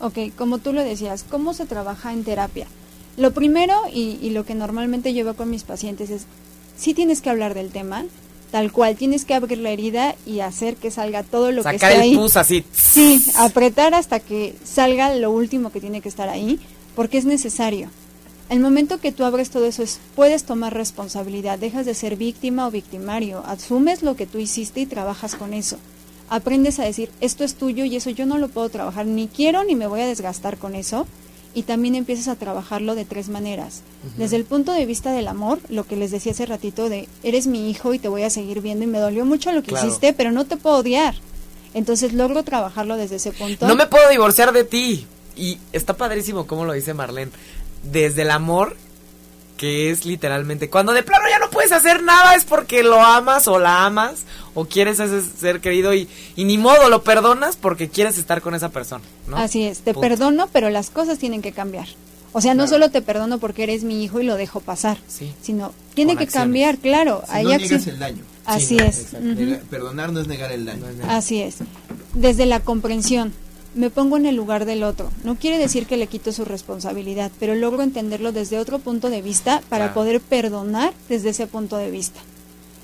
[0.00, 2.66] Ok, como tú lo decías, ¿cómo se trabaja en terapia?
[3.16, 6.26] Lo primero y, y lo que normalmente llevo con mis pacientes es,
[6.76, 8.04] sí tienes que hablar del tema,
[8.50, 11.88] tal cual, tienes que abrir la herida y hacer que salga todo lo que está
[11.88, 12.12] ahí.
[12.12, 12.64] el pus así.
[12.72, 16.60] Sí, apretar hasta que salga lo último que tiene que estar ahí,
[16.94, 17.90] porque es necesario.
[18.48, 22.66] El momento que tú abres todo eso es, puedes tomar responsabilidad, dejas de ser víctima
[22.66, 25.76] o victimario, asumes lo que tú hiciste y trabajas con eso.
[26.30, 29.64] Aprendes a decir, esto es tuyo y eso yo no lo puedo trabajar, ni quiero
[29.64, 31.06] ni me voy a desgastar con eso.
[31.54, 33.80] Y también empiezas a trabajarlo de tres maneras.
[34.18, 37.46] Desde el punto de vista del amor, lo que les decía hace ratito de, eres
[37.46, 39.86] mi hijo y te voy a seguir viendo y me dolió mucho lo que Claro.
[39.86, 41.14] hiciste, pero no te puedo odiar.
[41.74, 43.66] Entonces logro trabajarlo desde ese punto.
[43.66, 45.06] No me puedo divorciar de ti.
[45.36, 47.32] Y está padrísimo como lo dice Marlene.
[47.90, 48.76] Desde el amor,
[49.56, 53.48] que es literalmente, cuando de plano ya no puedes hacer nada es porque lo amas
[53.48, 54.20] o la amas
[54.54, 58.54] o quieres ese ser querido y, y ni modo lo perdonas porque quieres estar con
[58.54, 59.04] esa persona.
[59.26, 59.36] ¿no?
[59.36, 60.00] Así es, te Punto.
[60.08, 61.86] perdono, pero las cosas tienen que cambiar.
[62.32, 65.32] O sea, no solo te perdono porque eres mi hijo y lo dejo pasar, Sí.
[65.42, 66.44] sino tiene Con que acciones.
[66.44, 67.22] cambiar, claro.
[67.26, 68.22] Si hay no niegas el daño.
[68.44, 69.58] Así Sí, no, es.
[69.70, 70.80] perdonar no es negar el daño.
[70.84, 71.16] No es nada.
[71.16, 71.56] Así es.
[72.14, 73.32] Desde la comprensión,
[73.74, 75.10] me pongo en el lugar del otro.
[75.24, 79.22] No quiere decir que le quito su responsabilidad, pero logro entenderlo desde otro punto de
[79.22, 79.94] vista para Claro.
[79.94, 82.20] poder perdonar desde ese punto de vista.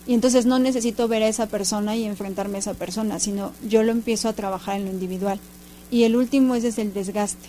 [0.06, 3.82] Y entonces no necesito ver a esa persona y enfrentarme a esa persona, sino yo
[3.82, 5.40] lo empiezo a trabajar en lo individual.
[5.90, 7.48] Y el último es desde el desgaste.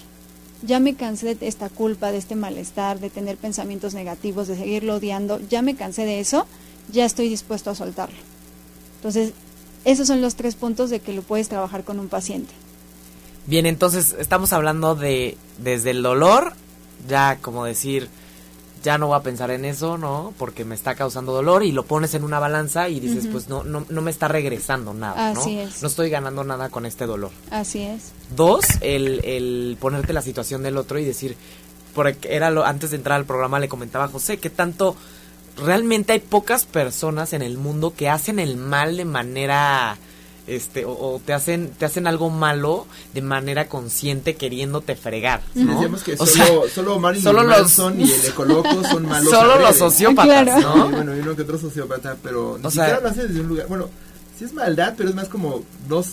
[0.62, 4.96] Ya me cansé de esta culpa, de este malestar, de tener pensamientos negativos, de seguirlo
[4.96, 5.40] odiando.
[5.50, 6.46] Ya me cansé de eso,
[6.92, 8.18] ya estoy dispuesto a soltarlo.
[8.98, 9.34] Entonces,
[9.84, 12.54] esos son los tres puntos de que lo puedes trabajar con un paciente.
[13.48, 16.54] Bien, entonces estamos hablando de desde el dolor,
[17.08, 18.10] ya como decir,
[18.84, 20.34] ya no voy a pensar en eso, ¿no?
[20.38, 23.64] Porque me está causando dolor y lo pones en una balanza y dices, pues no,
[23.64, 25.42] no, no me está regresando nada, ¿no?
[25.42, 25.82] Así es.
[25.82, 27.32] No estoy ganando nada con este dolor.
[27.50, 28.12] Así es.
[28.36, 31.36] Dos, el, el ponerte la situación del otro y decir,
[31.96, 34.96] porque era lo, antes de entrar al programa le comentaba a José que tanto
[35.58, 39.98] realmente hay pocas personas en el mundo que hacen el mal de manera
[40.48, 45.74] este o, o te hacen te hacen algo malo de manera consciente queriéndote fregar, ¿no?
[45.74, 46.34] Decíamos que O solo,
[46.66, 49.30] sea, solo Marilyn solo los- Manson y el Ecoloco son malos.
[49.30, 50.60] solo los sociópatas, Claro.
[50.62, 50.86] ¿no?
[50.88, 53.42] Sí, bueno, y uno que otro sociópata, pero ni O siquiera sea- lo hace desde
[53.42, 53.68] un lugar.
[53.68, 53.90] Bueno,
[54.38, 56.08] sí es maldad, pero es más como dos.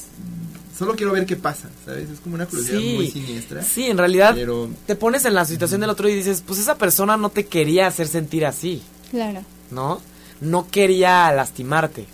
[0.79, 2.09] Solo quiero ver qué pasa, ¿sabes?
[2.09, 3.63] Es como una curiosidad muy siniestra.
[3.63, 6.77] Sí, en realidad Pero te pones en la situación del otro y dices, pues esa
[6.77, 8.83] persona no te quería hacer sentir así.
[9.11, 9.43] Claro.
[9.71, 10.01] ¿no?
[10.41, 12.07] No quería lastimarte.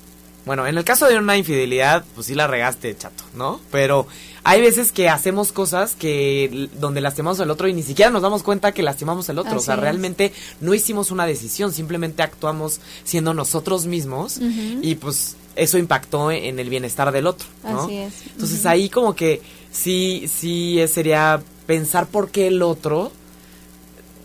[0.49, 3.61] Bueno, en el caso de una infidelidad, pues sí la regaste, chato, ¿no?
[3.71, 4.07] Pero
[4.45, 8.43] hay veces que hacemos cosas que donde lastimamos al otro y ni siquiera nos damos
[8.43, 9.59] cuenta que lastimamos al otro.
[9.59, 9.81] o sea, es.
[9.81, 10.33] realmente
[10.63, 14.41] no hicimos una decisión, simplemente actuamos siendo nosotros mismos
[14.81, 17.83] y pues eso impactó en el bienestar del otro, ¿no?
[17.83, 18.15] Así es.
[18.33, 23.13] Entonces ahí como que sí, sí eh, sería pensar por qué el otro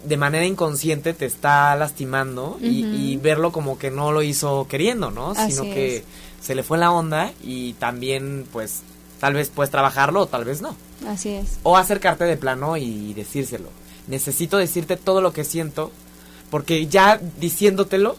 [0.03, 5.31] de manera inconsciente te está lastimando y, verlo como que no lo hizo queriendo, ¿no?
[5.31, 6.03] Así Sino que es.
[6.41, 8.81] se le fue la onda y también pues
[9.19, 10.75] tal vez puedes trabajarlo o tal vez no.
[11.07, 11.59] Así es.
[11.63, 13.69] O acercarte de plano y decírselo.
[14.07, 15.91] Necesito decirte todo lo que siento
[16.49, 18.15] porque ya diciéndotelo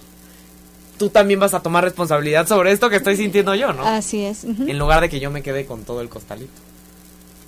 [0.98, 3.84] tú también vas a tomar responsabilidad sobre esto que estoy sintiendo yo, ¿no?
[3.86, 4.44] Así es.
[4.44, 6.52] En lugar de que yo me quede con todo el costalito.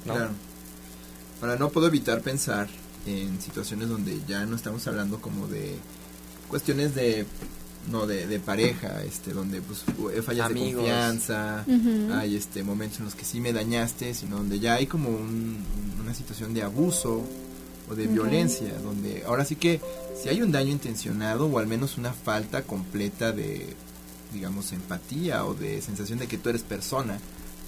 [0.04, 0.14] ¿no?
[0.14, 0.30] Claro.
[1.40, 2.68] Ahora, no puedo evitar pensar
[3.06, 5.76] en situaciones donde ya no estamos hablando como de
[6.48, 7.26] cuestiones de
[7.90, 11.64] no de, de pareja este donde pues hu- fallas de confianza
[12.12, 15.58] hay este momentos en los que sí me dañaste sino donde ya hay como un-
[16.02, 17.22] una situación de abuso
[17.88, 19.80] o de violencia donde ahora sí que
[20.20, 23.74] si hay un daño intencionado o al menos una falta completa de
[24.32, 27.20] digamos empatía o de sensación de que tú eres persona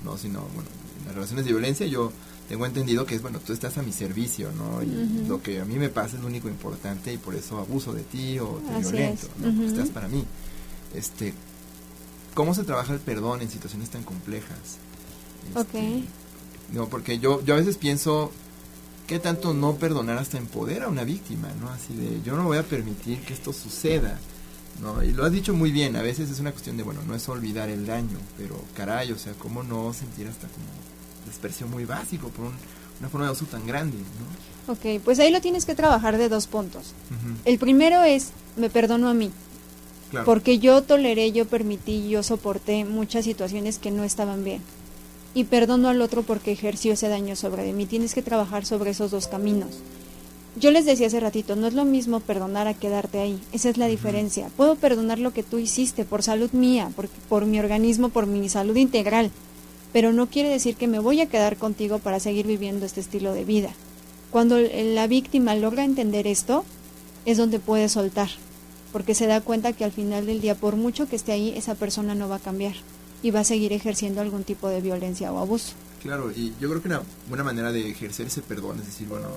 [0.05, 0.69] no sino bueno
[1.01, 2.13] en las relaciones de violencia yo
[2.49, 5.65] tengo entendido que es bueno tú estás a mi servicio no y lo que a
[5.65, 8.73] mí me pasa es lo único importante y por eso abuso de ti o te
[8.75, 9.41] Así violento es.
[9.43, 9.65] no Ujú.
[9.69, 10.25] estás para mí.
[10.95, 11.35] Este
[12.35, 14.79] cómo se trabaja el perdón en situaciones tan complejas
[15.49, 16.05] Este, Ok.
[16.73, 18.33] no porque yo yo a veces pienso
[19.07, 22.59] qué tanto no perdonar hasta empodera a una víctima no así de yo no voy
[22.59, 24.19] a permitir que esto suceda
[24.83, 27.15] no y lo has dicho muy bien a veces es una cuestión de bueno no
[27.15, 30.67] es olvidar el daño pero caray o sea cómo no sentir hasta como
[31.29, 32.55] desprecio muy básico por un
[33.01, 34.73] una forma de abuso tan grande, ¿no?
[34.73, 36.95] Ok, pues ahí lo tienes que trabajar de dos puntos.
[37.45, 39.31] El primero es, me perdono a mí.
[40.25, 44.63] Porque yo toleré, yo permití, yo soporté muchas situaciones que no estaban bien.
[45.35, 47.87] Y perdono al otro porque ejerció ese daño sobre mí.
[47.87, 49.79] Tienes que trabajar sobre esos dos caminos.
[50.57, 53.41] Yo les decía hace ratito, no es lo mismo perdonar a quedarte ahí.
[53.53, 54.51] Esa es la diferencia.
[54.57, 58.49] Puedo perdonar lo que tú hiciste por salud mía, por, por mi organismo, por mi
[58.49, 59.31] salud integral.
[59.93, 63.33] Pero no quiere decir que me voy a quedar contigo para seguir viviendo este estilo
[63.33, 63.71] de vida.
[64.31, 66.65] Cuando la víctima logra entender esto,
[67.25, 68.29] es donde puede soltar
[68.93, 71.75] porque se da cuenta que al final del día, por mucho que esté ahí, esa
[71.75, 72.75] persona no va a cambiar
[73.23, 75.75] y va a seguir ejerciendo algún tipo de violencia o abuso.
[76.03, 79.29] Claro, y yo creo que una buena manera de ejercer ese perdón es decir, bueno,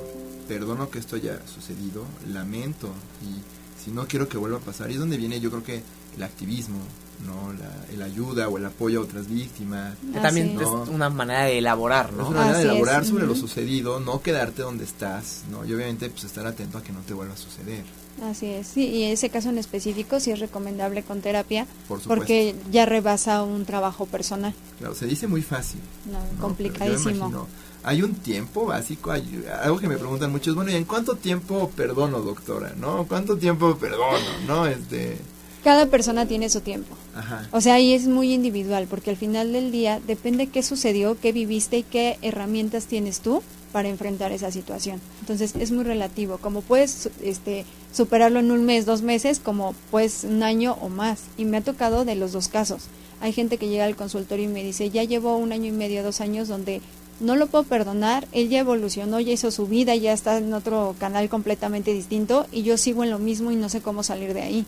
[0.48, 2.90] perdono que esto haya sucedido, lamento
[3.24, 4.92] y si no quiero que vuelva a pasar.
[4.92, 5.82] Y es donde viene yo creo que
[6.16, 6.80] el activismo,
[7.26, 7.54] no
[7.98, 9.96] la ayuda o el apoyo a otras víctimas.
[10.14, 12.24] Que también es una manera de elaborar, ¿no?
[12.24, 15.66] Es una manera de elaborar sobre lo sucedido, no quedarte donde estás, ¿no?
[15.66, 17.84] Y obviamente pues estar atento a que no te vuelva a suceder.
[18.24, 21.66] Así es, sí, y ese caso en específico sí es recomendable con terapia
[22.08, 24.54] porque ya rebasa un trabajo personal.
[24.80, 25.80] Claro, se dice muy fácil.
[26.12, 27.48] No, complicadísimo.
[27.84, 32.20] hay un tiempo básico, algo que me preguntan muchos, bueno, ¿y en cuánto tiempo perdono,
[32.20, 32.74] doctora?
[32.78, 33.06] ¿No?
[33.08, 34.18] ¿Cuánto tiempo perdono?
[34.46, 34.66] ¿No?
[34.66, 35.18] Este
[35.64, 36.96] cada persona tiene su tiempo.
[37.16, 37.48] Ajá.
[37.52, 41.32] O sea, ahí es muy individual, porque al final del día depende qué sucedió, qué
[41.32, 43.42] viviste y qué herramientas tienes tú
[43.72, 45.02] para enfrentar esa situación.
[45.22, 50.24] Entonces es muy relativo, como puedes este, superarlo en un mes, dos meses, como pues
[50.24, 51.24] un año o más.
[51.38, 52.84] Y me ha tocado de los dos casos.
[53.22, 56.04] Hay gente que llega al consultorio y me dice, ya llevo un año y medio,
[56.04, 56.82] dos años donde
[57.20, 60.96] no lo puedo perdonar, él ya evolucionó, ya hizo su vida, ya está en otro
[60.98, 64.42] canal completamente distinto y yo sigo en lo mismo y no sé cómo salir de
[64.42, 64.66] ahí.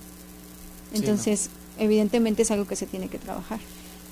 [0.94, 3.60] Entonces, evidentemente es algo que se tiene que trabajar.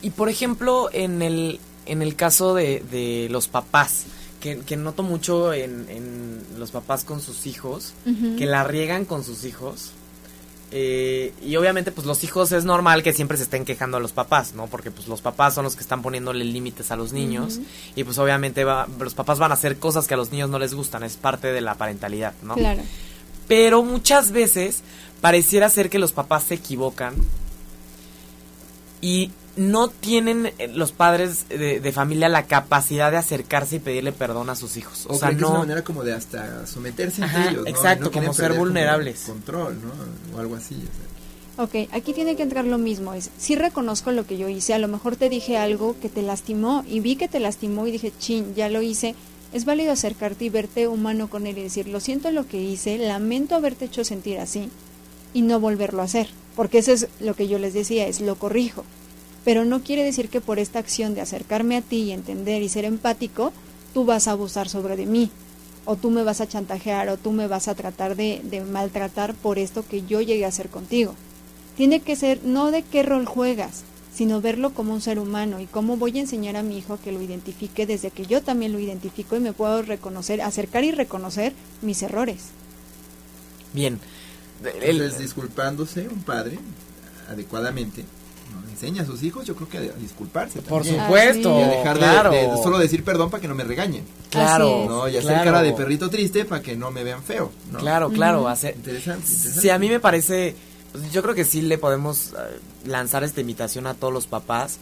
[0.01, 4.05] Y por ejemplo, en el, en el caso de, de los papás,
[4.41, 7.93] que, noto mucho en, los papás con sus hijos,
[8.37, 9.91] que la riegan con sus hijos.
[10.73, 14.13] Eh, y obviamente pues los hijos es normal que siempre se estén quejando a los
[14.13, 14.67] papás, ¿no?
[14.67, 17.59] Porque pues los papás son los que están poniéndole límites a los niños
[17.93, 20.73] y pues obviamente los papás van a hacer cosas que a los niños no les
[20.73, 22.55] gustan, es parte de la parentalidad, ¿no?
[22.55, 22.83] Claro.
[23.47, 24.81] Pero muchas veces
[25.21, 27.15] pareciera ser que los papás se equivocan
[29.01, 34.49] y no tienen eh, los padres de, familia la capacidad de acercarse y pedirle perdón
[34.49, 35.05] a sus hijos.
[35.09, 35.37] O, sea, no.
[35.37, 37.67] Es una manera como de hasta someterse a ellos.
[37.67, 39.21] Exacto, como ser vulnerables.
[39.21, 40.37] control, ¿no?
[40.37, 40.77] O algo así.
[41.57, 43.13] Ok, aquí tiene que entrar lo mismo.
[43.13, 44.73] Es, sí reconozco lo que yo hice.
[44.73, 47.91] A lo mejor te dije algo que te lastimó y vi que te lastimó y
[47.91, 49.15] dije, chin, ya lo hice.
[49.53, 52.97] Es válido acercarte y verte humano con él y decir, lo siento lo que hice,
[52.97, 54.69] lamento haberte hecho sentir así
[55.33, 56.29] y no volverlo a hacer.
[56.55, 58.83] Porque eso es lo que yo les decía, es lo corrijo
[59.43, 62.69] pero no quiere decir que por esta acción de acercarme a ti y entender y
[62.69, 63.51] ser empático,
[63.93, 65.31] tú vas a abusar sobre de mí,
[65.85, 69.57] o tú me vas a chantajear, o tú me vas a tratar de, maltratar por
[69.57, 71.15] esto que yo llegué a hacer contigo.
[71.75, 73.83] Tiene que ser no de qué rol juegas,
[74.13, 77.11] sino verlo como un ser humano y cómo voy a enseñar a mi hijo que
[77.11, 81.53] lo identifique desde que yo también lo identifico y me puedo reconocer, acercar y reconocer
[81.81, 82.49] mis errores.
[83.73, 83.99] Bien.
[84.63, 86.59] Entonces, disculpándose un padre
[87.29, 88.03] adecuadamente,
[88.69, 90.61] enseña a sus hijos, yo creo que a disculparse.
[90.61, 91.59] Por supuesto.
[91.59, 94.03] Y a dejar de, solo decir perdón para que no me regañen.
[94.29, 94.85] Claro.
[94.87, 95.09] ¿no?
[95.09, 97.51] Y hacer cara de perrito triste para que no me vean feo.
[97.77, 98.47] Claro, claro.
[98.75, 100.55] interesante, Sí, a mí me parece.
[100.91, 104.79] Pues, yo creo que sí le podemos eh, lanzar esta invitación a todos los papás.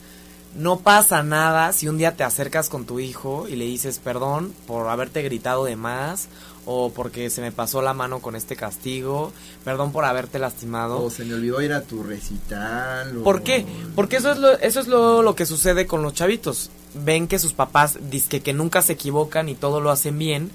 [0.56, 4.52] No pasa nada si un día te acercas con tu hijo y le dices perdón
[4.66, 6.28] por haberte gritado de más
[6.66, 9.32] o porque se me pasó la mano con este castigo,
[9.64, 11.04] perdón por haberte lastimado.
[11.04, 13.12] O se me olvidó ir a tu recital.
[13.24, 13.66] ¿Por qué?
[13.96, 16.72] Porque eso es lo, eso es lo, que sucede con los chavitos.
[16.94, 20.52] Ven que sus papás dicen que nunca se equivocan y todo lo hacen bien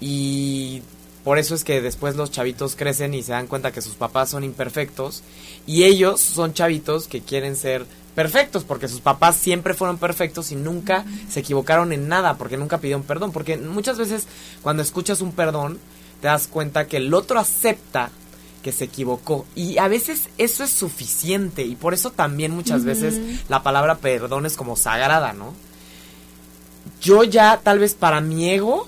[0.00, 0.82] y
[1.24, 4.30] por eso es que después los chavitos crecen y se dan cuenta que sus papás
[4.30, 5.22] son imperfectos
[5.66, 10.56] y ellos son chavitos que quieren ser perfectos, porque sus papás siempre fueron perfectos y
[10.56, 13.32] nunca se equivocaron en nada, porque nunca pidieron perdón.
[13.32, 14.26] Porque muchas veces
[14.62, 15.78] cuando escuchas un perdón,
[16.20, 18.10] te das cuenta que el otro acepta
[18.62, 19.46] que se equivocó.
[19.54, 21.62] Y a veces eso es suficiente.
[21.64, 25.54] Y por eso también muchas veces la palabra perdón es como sagrada, ¿no?
[27.00, 28.86] Yo ya, tal vez para mi ego,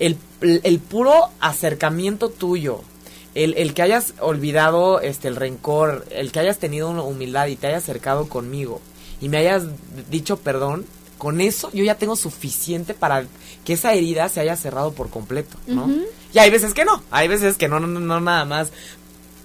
[0.00, 2.82] el, el puro acercamiento tuyo
[3.34, 7.68] el, que hayas olvidado este el rencor, el que hayas tenido una humildad y te
[7.68, 8.80] hayas acercado conmigo
[9.20, 9.64] y me hayas
[10.10, 10.86] dicho perdón,
[11.18, 13.26] con eso yo ya tengo suficiente para
[13.64, 15.88] que esa herida se haya cerrado por completo, ¿no?
[16.32, 18.70] Y hay veces que no, hay veces que no, no, no, nada más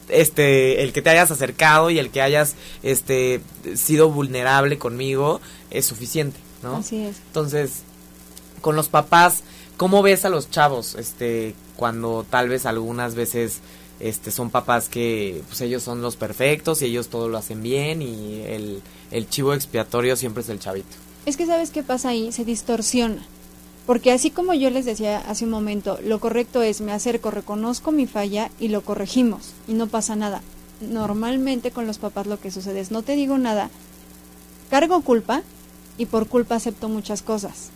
[0.09, 3.41] este el que te hayas acercado y el que hayas este
[3.75, 5.39] sido vulnerable conmigo
[5.69, 6.77] es suficiente, ¿no?
[6.77, 7.17] Así es.
[7.27, 7.83] Entonces,
[8.61, 9.43] con los papás
[9.83, 13.59] ¿Cómo ves a los chavos, este, cuando tal vez algunas veces
[13.99, 18.01] este son papás que pues ellos son los perfectos y ellos todo lo hacen bien
[18.01, 18.81] y el,
[19.11, 20.95] el chivo expiatorio siempre es el chavito.
[21.25, 23.27] Es que sabes qué pasa ahí, se distorsiona.
[23.85, 27.91] Porque así como yo les decía hace un momento, lo correcto es me acerco, reconozco
[27.91, 30.41] mi falla y lo corregimos y no pasa nada.
[30.79, 33.69] Normalmente con los papás lo que sucede es no te digo nada,
[34.69, 35.43] cargo culpa
[35.97, 37.71] y por culpa acepto muchas cosas.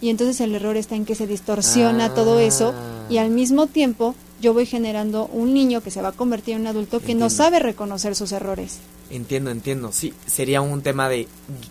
[0.00, 2.72] Y entonces el error está en que se distorsiona todo eso
[3.08, 6.62] y al mismo tiempo yo voy generando un niño que se va a convertir en
[6.62, 8.78] un adulto que no sabe reconocer sus errores.
[9.10, 9.92] Entiendo, entiendo.
[9.92, 11.28] Sí, sería un tema de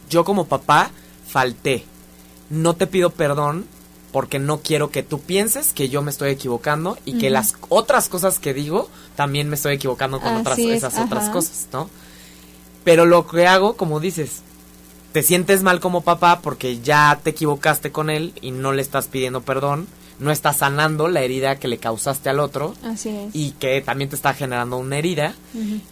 [0.09, 0.91] yo como papá
[1.27, 1.83] falté.
[2.49, 3.65] No te pido perdón
[4.11, 8.09] porque no quiero que tú pienses que yo me estoy equivocando y que las otras
[8.09, 11.89] cosas que digo también me estoy equivocando con otras esas otras cosas, ¿no?
[12.83, 14.41] Pero lo que hago, como dices,
[15.11, 19.07] te sientes mal como papá porque ya te equivocaste con él y no le estás
[19.07, 19.87] pidiendo perdón
[20.19, 22.75] no estás sanando la herida que le causaste al otro.
[22.83, 23.29] Así es.
[23.33, 25.33] Y que también te está generando una herida.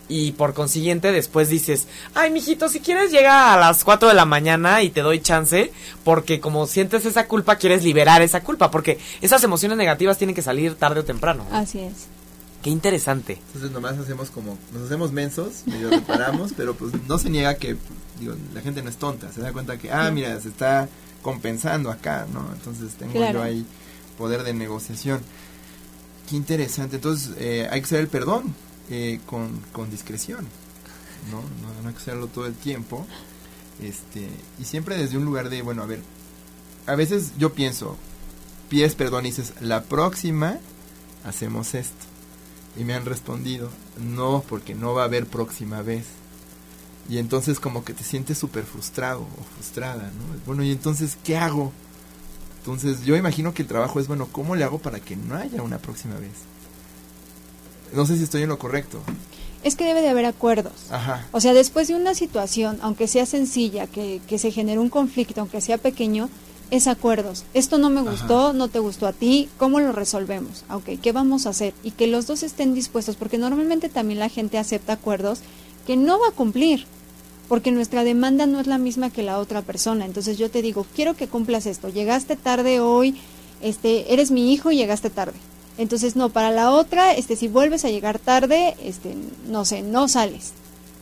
[0.10, 4.26] Y por consiguiente, después dices, ay, mijito, si quieres llega a las 4 de la
[4.26, 5.72] mañana y te doy chance,
[6.04, 10.42] porque como sientes esa culpa, quieres liberar esa culpa, porque esas emociones negativas tienen que
[10.42, 11.46] salir tarde o temprano.
[11.52, 12.08] Así es.
[12.62, 13.40] Qué interesante.
[13.48, 17.78] Entonces nomás hacemos como, nos hacemos mensos, medio reparamos, pero pues no se niega que,
[18.20, 20.90] digo, la gente no es tonta, se da cuenta que, ah, mira, se está
[21.22, 22.50] compensando acá, ¿no?
[22.54, 23.66] Entonces tengo yo ahí
[24.18, 25.22] poder de negociación.
[26.30, 26.98] Qué interesante.
[26.98, 28.54] Entonces, eh, hay que hacer el perdón
[28.90, 30.48] eh, con, con, discreción.
[31.32, 31.42] ¿no?
[31.82, 31.88] ¿no?
[31.88, 33.06] hay que hacerlo todo el tiempo.
[33.82, 34.28] Este,
[34.60, 36.02] y siempre desde un lugar de, bueno, a ver,
[36.88, 37.96] a veces yo pienso,
[38.70, 40.58] pides perdón y dices, la próxima
[41.24, 42.07] hacemos esto.
[42.78, 43.70] Y me han respondido,
[44.00, 46.06] no, porque no va a haber próxima vez.
[47.10, 50.40] Y entonces como que te sientes súper frustrado o frustrada, ¿no?
[50.46, 51.72] Bueno, y entonces, ¿qué hago?
[52.60, 55.62] Entonces yo imagino que el trabajo es, bueno, ¿cómo le hago para que no haya
[55.62, 56.34] una próxima vez?
[57.94, 59.02] No sé si estoy en lo correcto.
[59.64, 60.92] Es que debe de haber acuerdos.
[60.92, 61.26] Ajá.
[61.32, 65.40] O sea, después de una situación, aunque sea sencilla, que, que se genere un conflicto,
[65.42, 66.30] aunque sea pequeño,
[66.72, 67.46] es acuerdos.
[67.54, 70.64] Esto no me gustó, no te gustó a ti, ¿cómo lo resolvemos?
[70.70, 71.74] Ok, ¿qué vamos a hacer?
[71.84, 75.40] Y que los dos estén dispuestos, porque normalmente también la gente acepta acuerdos
[75.86, 76.86] que no va a cumplir
[77.48, 80.06] porque nuestra demanda no es la misma que la otra persona.
[80.06, 81.90] Entonces yo te digo, quiero que cumplas esto.
[81.90, 83.16] Llegaste tarde hoy,
[83.62, 85.38] este, eres mi hijo y llegaste tarde.
[85.78, 89.16] Entonces no, para la otra, este, si vuelves a llegar tarde, este,
[89.48, 90.54] no sé, no sales.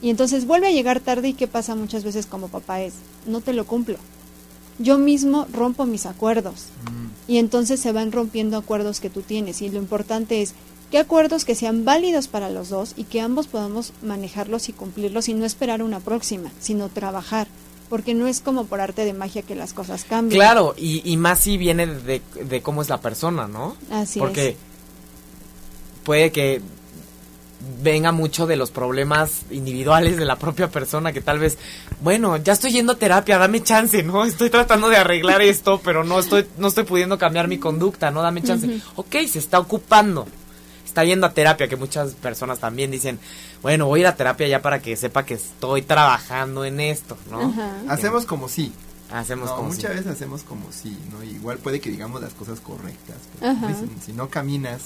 [0.01, 2.93] Y entonces vuelve a llegar tarde y qué pasa muchas veces como papá es,
[3.25, 3.97] no te lo cumplo.
[4.79, 6.67] Yo mismo rompo mis acuerdos.
[6.83, 7.31] Mm.
[7.31, 9.61] Y entonces se van rompiendo acuerdos que tú tienes.
[9.61, 10.53] Y lo importante es,
[10.91, 15.27] ¿Qué acuerdos que sean válidos para los dos y que ambos podamos manejarlos y cumplirlos
[15.29, 17.47] y no esperar una próxima, sino trabajar?
[17.89, 20.39] Porque no es como por arte de magia que las cosas cambian.
[20.39, 23.75] Claro, y, más si viene de, cómo es la persona, ¿no?
[23.91, 24.57] Así Porque
[26.03, 26.61] puede que
[27.81, 31.57] venga mucho de los problemas individuales de la propia persona que tal vez,
[32.01, 34.23] bueno, ya estoy yendo a terapia, dame chance, ¿no?
[34.25, 38.21] Estoy tratando de arreglar esto, pero no estoy no estoy pudiendo cambiar mi conducta, ¿no?
[38.21, 38.81] Dame chance.
[38.95, 40.27] Ok, se está ocupando
[40.95, 43.19] está yendo a terapia, que muchas personas también dicen,
[43.61, 47.17] bueno, voy a ir a terapia ya para que sepa que estoy trabajando en esto,
[47.29, 47.53] ¿no?
[47.89, 48.71] Hacemos como sí.
[49.11, 51.21] Hacemos como muchas veces hacemos como sí, ¿no?
[51.21, 53.55] Igual puede que digamos las cosas correctas, pero
[54.03, 54.83] si no caminas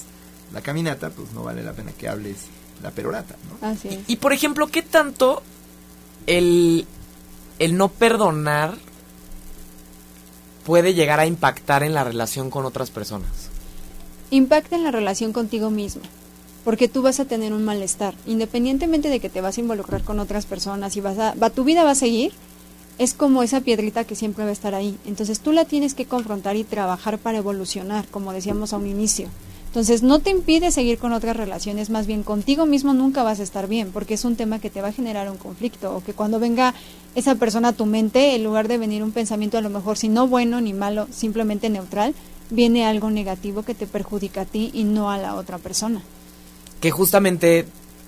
[0.52, 2.38] la caminata, pues no vale la pena que hables
[2.82, 3.68] la perorata, ¿no?
[3.68, 4.00] Así es.
[4.08, 5.42] Y, por ejemplo, ¿qué tanto
[6.28, 6.86] el,
[7.60, 8.76] el no perdonar
[10.66, 13.50] puede llegar a impactar en la relación con otras personas?
[14.32, 16.02] impacta en la relación contigo mismo,
[16.64, 20.20] porque tú vas a tener un malestar, independientemente de que te vas a involucrar con
[20.20, 22.32] otras personas y vas a, va, tu vida va a seguir,
[22.98, 24.98] es como esa piedrita que siempre va a estar ahí.
[25.06, 29.30] Entonces tú la tienes que confrontar y trabajar para evolucionar, como decíamos a un inicio.
[29.70, 33.44] Entonces no te impide seguir con otras relaciones, más bien contigo mismo nunca vas a
[33.44, 36.14] estar bien, porque es un tema que te va a generar un conflicto, o que
[36.14, 36.74] cuando venga
[37.14, 40.10] esa persona a tu mente, en lugar de venir un pensamiento a lo mejor si
[40.10, 42.16] no bueno ni malo, simplemente neutral,
[42.50, 46.02] viene algo negativo que te perjudica a ti y no a la otra persona.
[46.82, 47.68] Que justamente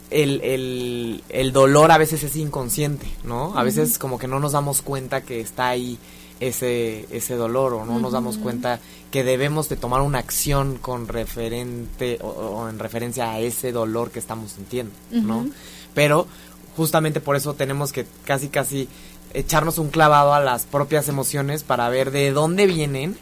[0.09, 3.55] el, el, el dolor a veces es inconsciente, ¿no?
[3.55, 5.99] A veces como que no nos damos cuenta que está ahí
[6.41, 8.79] ese, ese dolor o no nos damos cuenta
[9.11, 14.19] que debemos de tomar una acción con referente o, en referencia a ese dolor que
[14.19, 15.47] estamos sintiendo, ¿no?
[15.93, 16.27] Pero
[16.75, 18.87] justamente por eso tenemos que casi casi
[19.33, 23.17] echarnos un clavado a las propias emociones para ver de dónde vienen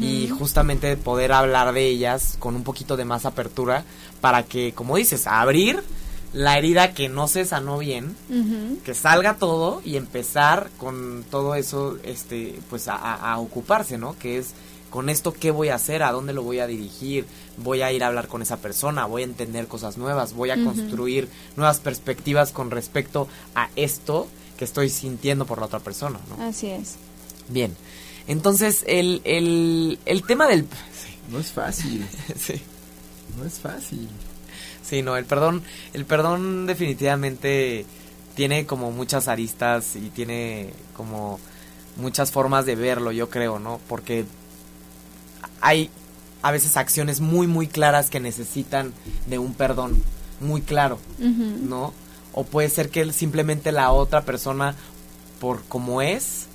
[0.00, 3.84] y justamente poder hablar de ellas con un poquito de más apertura
[4.22, 5.82] para que, como dices, abrir
[6.34, 8.16] la herida que no se sanó bien,
[8.84, 14.18] que salga todo y empezar con todo eso, este, pues a, ocuparse, ¿no?
[14.18, 14.48] Que es
[14.90, 17.24] con esto qué voy a hacer, a dónde lo voy a dirigir,
[17.56, 20.62] voy a ir a hablar con esa persona, voy a entender cosas nuevas, voy a
[20.62, 24.26] construir nuevas perspectivas con respecto a esto
[24.58, 26.44] que estoy sintiendo por la otra persona, ¿no?
[26.44, 26.96] Así es.
[27.48, 27.76] Bien,
[28.26, 30.66] entonces el, el, el tema del...
[31.30, 32.04] No es fácil,
[32.36, 32.60] sí.
[33.38, 34.08] no es fácil.
[34.84, 35.62] Sí, no, el perdón,
[35.94, 37.86] el perdón definitivamente
[38.34, 41.38] tiene como muchas aristas y tiene como
[41.96, 43.80] muchas formas de verlo, yo creo, ¿no?
[43.88, 44.24] Porque
[45.60, 45.90] hay
[46.42, 48.92] a veces acciones muy, muy claras que necesitan
[49.26, 50.02] de un perdón
[50.40, 50.98] muy claro.
[51.68, 51.94] ¿no?
[52.32, 54.74] O puede ser que simplemente la otra persona,
[55.40, 56.46] por como es,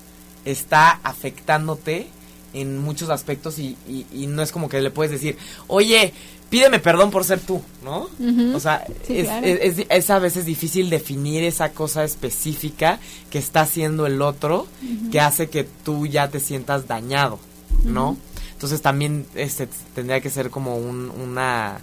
[0.46, 2.08] está afectándote
[2.54, 6.14] en muchos aspectos y, y- y no es como que le puedes decir, oye,
[6.50, 8.08] pídeme perdón por ser tú, ¿no?
[8.56, 9.46] O sea, Sí, es, claro.
[9.46, 14.66] es- es- es a veces difícil definir esa cosa específica que está haciendo el otro
[15.12, 17.40] que hace que tú ya te sientas dañado,
[17.84, 18.18] ¿no?
[18.54, 21.80] Entonces también este tendría que ser como un, una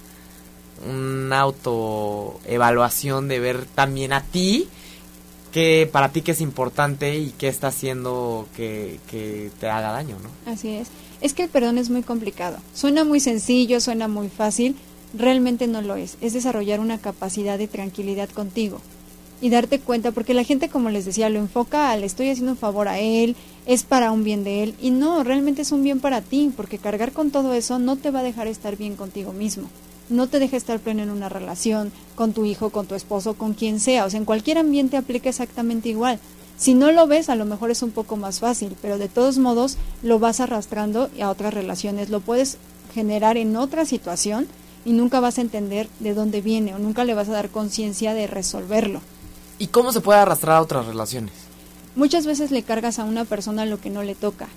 [0.87, 4.69] una autoevaluación de ver también a ti
[5.53, 10.17] que para ti que es importante y qué está haciendo que, que te haga daño,
[10.23, 10.53] ¿no?
[10.53, 10.89] Así es.
[11.21, 12.59] Es que el perdón es muy complicado.
[12.75, 14.77] Suena muy sencillo, suena muy fácil,
[15.15, 16.19] realmente no lo es.
[16.21, 18.81] Es desarrollar una capacidad de tranquilidad contigo
[19.41, 22.59] y darte cuenta, porque la gente, como les decía, lo enfoca al estoy haciendo un
[22.59, 23.37] favor a él,
[23.67, 26.79] es para un bien de él, y no, realmente es un bien para ti, porque
[26.79, 29.69] cargar con todo eso no te va a dejar estar bien contigo mismo.
[30.09, 33.55] No te deja estar pleno en una relación con tu hijo, con tu esposo, con
[33.55, 34.05] quien sea.
[34.05, 36.21] O sea, en cualquier ambiente aplica exactamente igual.
[36.57, 39.39] Si no lo ves, a lo mejor es un poco más fácil, pero de todos
[39.39, 42.09] modos lo vas arrastrando a otras relaciones.
[42.09, 42.57] Lo puedes
[42.95, 44.47] generar en otra situación
[44.85, 48.15] y nunca vas a entender de dónde viene o nunca le vas a dar conciencia
[48.15, 49.03] de resolverlo.
[49.59, 51.33] ¿Y cómo se puede arrastrar a otras relaciones?
[51.95, 54.49] Muchas veces le cargas a una persona lo que no le toca.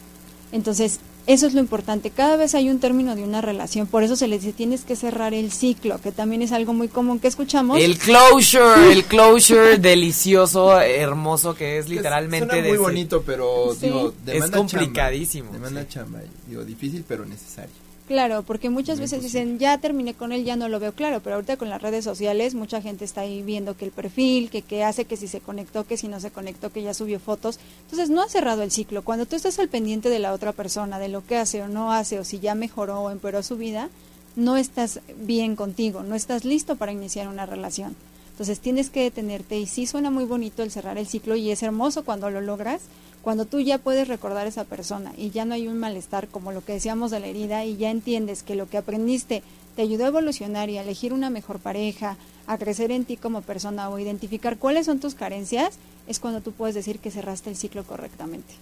[0.52, 2.10] Entonces, eso es lo importante.
[2.10, 4.96] Cada vez hay un término de una relación, por eso se le dice tienes que
[4.96, 7.80] cerrar el ciclo, que también es algo muy común que escuchamos.
[7.80, 13.88] El closure, el closure delicioso, hermoso que es literalmente Suena de muy bonito, pero Sí.
[13.88, 15.58] digo, Es complicadísimo, chamba.
[15.70, 15.88] Demanda sí.
[15.90, 17.89] chamba, digo, difícil pero necesario.
[18.10, 19.46] Claro, porque muchas veces posible.
[19.46, 22.04] dicen, ya terminé con él, ya no lo veo claro, pero ahorita con las redes
[22.04, 25.42] sociales mucha gente está ahí viendo que el perfil, que qué hace, que si se
[25.42, 27.60] conectó, que si no se conectó, que ya subió fotos.
[27.84, 29.04] Entonces no ha cerrado el ciclo.
[29.04, 31.94] Cuando tú estás al pendiente de la otra persona, de lo que hace o no
[31.94, 33.90] hace, o si ya mejoró o empeoró su vida,
[34.36, 37.96] no estás bien contigo, no estás listo para iniciar una relación.
[38.32, 41.62] Entonces tienes que detenerte y sí suena muy bonito el cerrar el ciclo y es
[41.62, 42.82] hermoso cuando lo logras,
[43.22, 46.52] cuando tú ya puedes recordar a esa persona y ya no hay un malestar como
[46.52, 49.44] lo que decíamos de la herida y ya entiendes que lo que aprendiste
[49.76, 52.18] te ayudó a evolucionar y a elegir una mejor pareja,
[52.48, 56.52] a crecer en ti como persona o identificar cuáles son tus carencias, es cuando tú
[56.54, 58.54] puedes decir que cerraste el ciclo correctamente.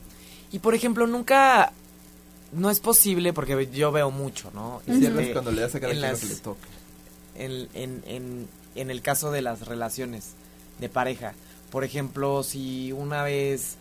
[0.52, 1.72] Y por ejemplo, nunca
[2.52, 4.82] no es posible porque yo veo mucho, ¿no?
[4.88, 6.68] Y cierras Este, cuando le das a cada en las- que le toca.
[7.36, 10.32] en, en, en, en el caso de las relaciones
[10.80, 11.34] de pareja.
[11.72, 13.76] Por ejemplo, si una vez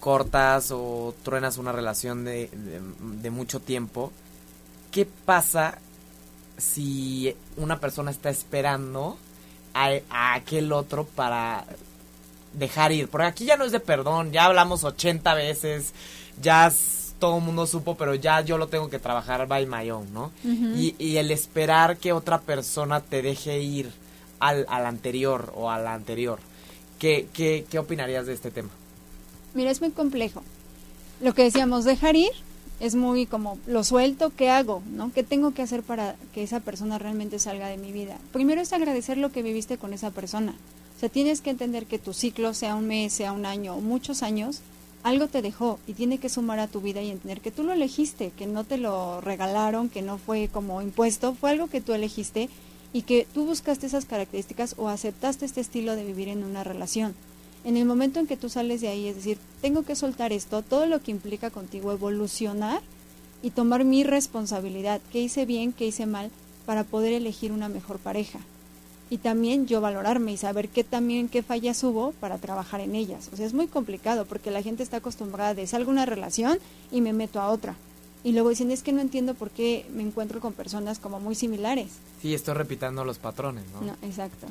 [0.00, 2.80] cortas o truenas una relación de, de,
[3.20, 4.12] de mucho tiempo,
[4.90, 5.78] ¿qué pasa
[6.56, 9.18] si una persona está esperando
[9.74, 11.64] a, a aquel otro para
[12.52, 13.08] dejar ir?
[13.08, 15.92] Porque aquí ya no es de perdón, ya hablamos 80 veces,
[16.40, 16.72] ya
[17.18, 20.32] todo el mundo supo, pero ya yo lo tengo que trabajar by my own, ¿no?
[20.44, 23.90] y, y el esperar que otra persona te deje ir
[24.38, 26.38] al, al anterior o a la anterior.
[26.98, 28.70] ¿Qué, qué, ¿Qué opinarías de este tema?
[29.56, 30.42] Mira, es muy complejo.
[31.22, 32.30] Lo que decíamos, dejar ir
[32.78, 34.82] es muy como, lo suelto, ¿qué hago?
[34.92, 35.10] ¿No?
[35.14, 38.18] ¿Qué tengo que hacer para que esa persona realmente salga de mi vida?
[38.34, 40.54] Primero es agradecer lo que viviste con esa persona.
[40.94, 43.80] O sea, tienes que entender que tu ciclo, sea un mes, sea un año o
[43.80, 44.60] muchos años,
[45.02, 47.72] algo te dejó y tiene que sumar a tu vida y entender que tú lo
[47.72, 51.94] elegiste, que no te lo regalaron, que no fue como impuesto, fue algo que tú
[51.94, 52.50] elegiste
[52.92, 57.14] y que tú buscaste esas características o aceptaste este estilo de vivir en una relación.
[57.66, 60.62] En el momento en que tú sales de ahí, es decir, tengo que soltar esto,
[60.62, 62.80] todo lo que implica contigo evolucionar
[63.42, 66.30] y tomar mi responsabilidad, qué hice bien, qué hice mal,
[66.64, 68.38] para poder elegir una mejor pareja.
[69.10, 73.30] Y también yo valorarme y saber qué también, qué fallas hubo para trabajar en ellas.
[73.32, 76.60] O sea, es muy complicado porque la gente está acostumbrada de salgo una relación
[76.92, 77.74] y me meto a otra.
[78.22, 81.34] Y luego dicen, es que no entiendo por qué me encuentro con personas como muy
[81.34, 81.88] similares.
[82.22, 83.80] Sí, estoy repitiendo los patrones, ¿no?
[83.80, 84.46] No, exacto.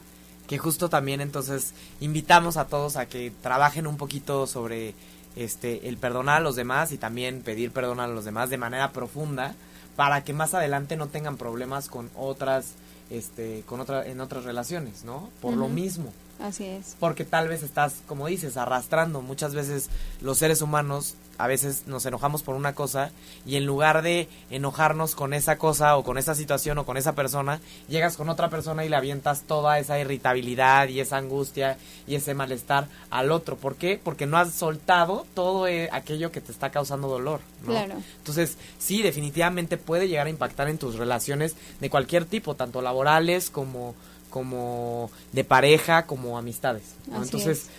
[0.48, 4.94] Que justo también entonces invitamos a todos a que trabajen un poquito sobre
[5.36, 8.92] este el perdonar a los demás y también pedir perdón a los demás de manera
[8.92, 9.54] profunda
[9.96, 12.74] para que más adelante no tengan problemas con otras
[13.10, 15.30] este con otra en otras relaciones, ¿no?
[15.42, 16.14] Por lo mismo.
[16.40, 16.96] Así es.
[17.00, 19.22] Porque tal vez estás, como dices, arrastrando.
[19.22, 19.90] Muchas veces
[20.22, 23.12] los seres humanos a veces nos enojamos por una cosa
[23.46, 27.14] y en lugar de enojarnos con esa cosa o con esa situación o con esa
[27.14, 31.78] persona, llegas con otra persona y le avientas toda esa irritabilidad y esa angustia
[32.08, 33.58] y ese malestar al otro.
[33.58, 34.00] ¿Por qué?
[34.02, 37.42] Porque no has soltado todo eh, aquello que te está causando dolor.
[37.62, 37.72] ¿no?
[37.72, 37.96] Claro.
[38.18, 43.50] Entonces, sí, definitivamente puede llegar a impactar en tus relaciones de cualquier tipo, tanto laborales
[43.50, 43.96] como
[44.36, 46.84] como de pareja, como amistades.
[47.08, 47.16] ¿no?
[47.16, 47.70] Así Entonces, es.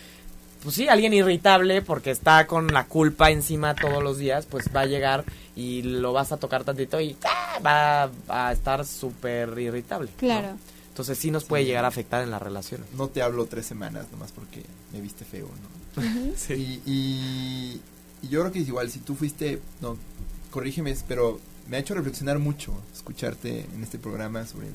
[0.62, 4.80] pues sí, alguien irritable porque está con la culpa encima todos los días, pues va
[4.80, 7.58] a llegar y lo vas a tocar tantito y ¡ah!
[7.60, 8.10] va
[8.46, 10.08] a estar súper irritable.
[10.12, 10.16] ¿no?
[10.16, 10.56] Claro.
[10.88, 12.86] Entonces sí nos puede llegar a afectar en las relaciones.
[12.96, 14.62] No te hablo tres semanas nomás porque
[14.94, 15.50] me viste feo,
[15.94, 16.02] ¿no?
[16.48, 17.80] Y, y,
[18.22, 19.98] y yo creo que es igual, si tú fuiste, no,
[20.50, 21.38] corrígeme, pero
[21.68, 24.68] me ha hecho reflexionar mucho escucharte en este programa sobre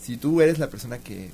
[0.00, 1.30] si tú eres la persona que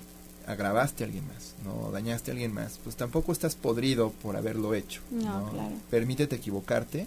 [0.47, 4.75] agravaste a alguien más, no dañaste a alguien más, pues tampoco estás podrido por haberlo
[4.75, 5.01] hecho.
[5.11, 5.75] No, claro.
[5.91, 7.07] Permítete equivocarte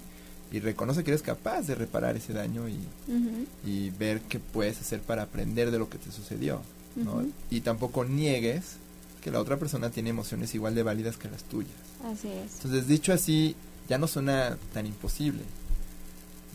[0.52, 5.24] y reconoce que eres capaz de reparar ese daño y, ver qué puedes hacer para
[5.24, 6.62] aprender de lo que te sucedió.
[6.96, 7.24] ¿no?
[7.52, 8.78] Y tampoco niegues
[9.22, 11.72] que la otra persona tiene emociones igual de válidas que las tuyas.
[12.04, 12.56] Así es.
[12.56, 13.56] Entonces, dicho así,
[13.90, 15.44] ya no suena tan imposible.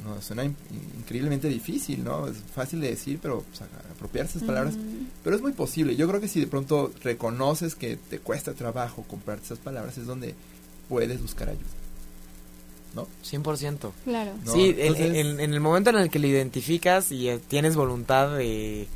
[0.04, 0.56] No, suena in-
[0.98, 2.26] increíblemente difícil, ¿no?
[2.26, 3.62] Es fácil de decir, pero pues,
[3.94, 4.74] apropiarse esas palabras.
[5.22, 5.94] Pero es muy posible.
[5.96, 10.06] Yo creo que si de pronto reconoces que te cuesta trabajo comprarte esas palabras, es
[10.06, 10.34] donde
[10.88, 11.62] puedes buscar ayuda.
[12.94, 13.06] ¿No?
[13.24, 13.90] 100%.
[14.04, 14.32] Claro.
[14.44, 17.38] No, sí, en- entonces- en, en el momento en el que lo identificas y eh,
[17.48, 18.86] tienes voluntad de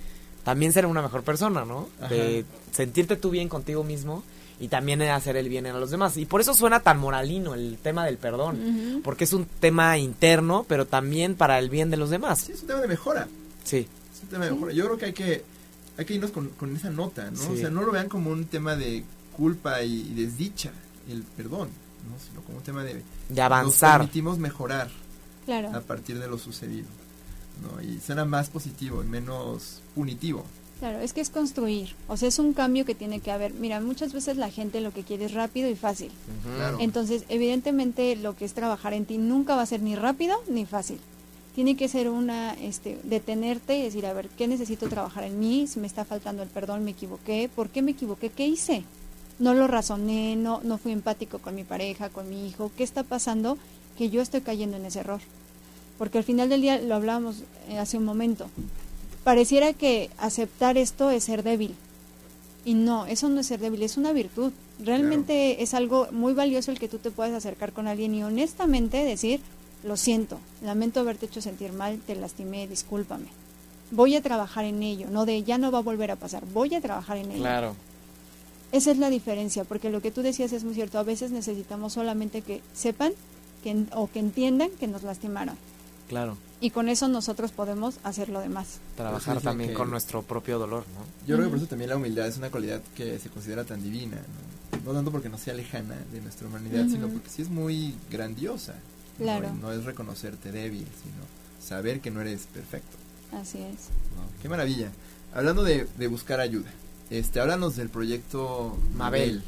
[0.45, 1.89] también ser una mejor persona, ¿no?
[2.01, 2.09] Ajá.
[2.13, 4.23] De sentirte tú bien contigo mismo
[4.59, 6.17] y también hacer el bien a los demás.
[6.17, 10.65] Y por eso suena tan moralino el tema del perdón, porque es un tema interno,
[10.69, 12.41] pero también para el bien de los demás.
[12.41, 13.29] Sí, es un tema de mejora.
[13.65, 14.73] Sí, Es un tema de mejora.
[14.73, 15.45] Yo creo que hay que,
[15.99, 17.37] hay que irnos con, con esa nota, ¿no?
[17.39, 17.49] Sí.
[17.53, 19.05] O sea, no lo vean como un tema de
[19.37, 20.71] culpa y, y desdicha,
[21.11, 21.69] el perdón,
[22.09, 22.19] ¿no?
[22.27, 23.03] Sino como un tema de...
[23.29, 23.99] de avanzar.
[23.99, 24.89] Nos permitimos mejorar
[25.45, 25.69] Claro.
[25.77, 26.87] a partir de lo sucedido,
[27.63, 27.81] ¿no?
[27.83, 30.45] Y suena más positivo y menos punitivo.
[30.79, 33.55] Claro, es que es construir, o sea, es un cambio que tiene que haber.
[33.55, 36.11] Mira, muchas veces la gente lo que quiere es rápido y fácil.
[36.57, 36.77] Claro.
[36.81, 40.67] Entonces, evidentemente, lo que es trabajar en ti nunca va a ser ni rápido ni
[40.67, 40.99] fácil.
[41.55, 45.67] Tiene que ser una, este, detenerte y decir, a ver, ¿qué necesito trabajar en mí?
[45.67, 47.49] Si me está faltando el perdón, me equivoqué.
[47.55, 48.29] ¿Por qué me equivoqué?
[48.29, 48.85] ¿Qué hice?
[49.39, 52.71] No lo razoné, no, no fui empático con mi pareja, con mi hijo.
[52.77, 53.57] ¿Qué está pasando
[53.97, 55.21] que yo estoy cayendo en ese error?
[55.97, 57.37] Porque al final del día, lo hablábamos
[57.71, 58.49] eh, hace un momento,
[59.27, 61.75] pareciera que aceptar esto es ser débil.
[62.65, 64.53] Y no, eso no es ser débil, es una virtud.
[64.79, 69.03] Realmente es algo muy valioso el que tú te puedas acercar con alguien y honestamente
[69.03, 69.41] decir,
[69.83, 73.27] lo siento, lamento haberte hecho sentir mal, te lastimé, discúlpame.
[73.91, 76.77] Voy a trabajar en ello, no de ya no va a volver a pasar, voy
[76.77, 77.41] a trabajar en ello.
[77.41, 77.75] Claro.
[78.71, 81.95] Esa es la diferencia, porque lo que tú decías es muy cierto, a veces necesitamos
[81.95, 83.13] solamente que sepan
[83.65, 85.57] que, o que entiendan que nos lastimaron.
[86.09, 86.37] Claro.
[86.61, 88.79] Y con eso nosotros podemos hacer lo demás.
[88.97, 91.05] Trabajar decía también con nuestro propio dolor, ¿no?
[91.27, 93.83] Yo creo que por eso también la humildad es una cualidad que se considera tan
[93.83, 94.57] divina, ¿no?
[94.85, 98.75] No tanto porque no sea lejana de nuestra humanidad, sino porque sí es muy grandiosa.
[99.19, 99.25] ¿no?
[99.25, 99.53] Claro.
[99.61, 101.25] No, es reconocerte débil, sino
[101.61, 102.97] saber que no eres perfecto.
[103.33, 103.89] Así es.
[104.17, 104.23] ¿no?
[104.41, 104.91] Qué maravilla.
[105.35, 106.71] Hablando de, de buscar ayuda,
[107.11, 109.43] este, háblanos del proyecto Mabel.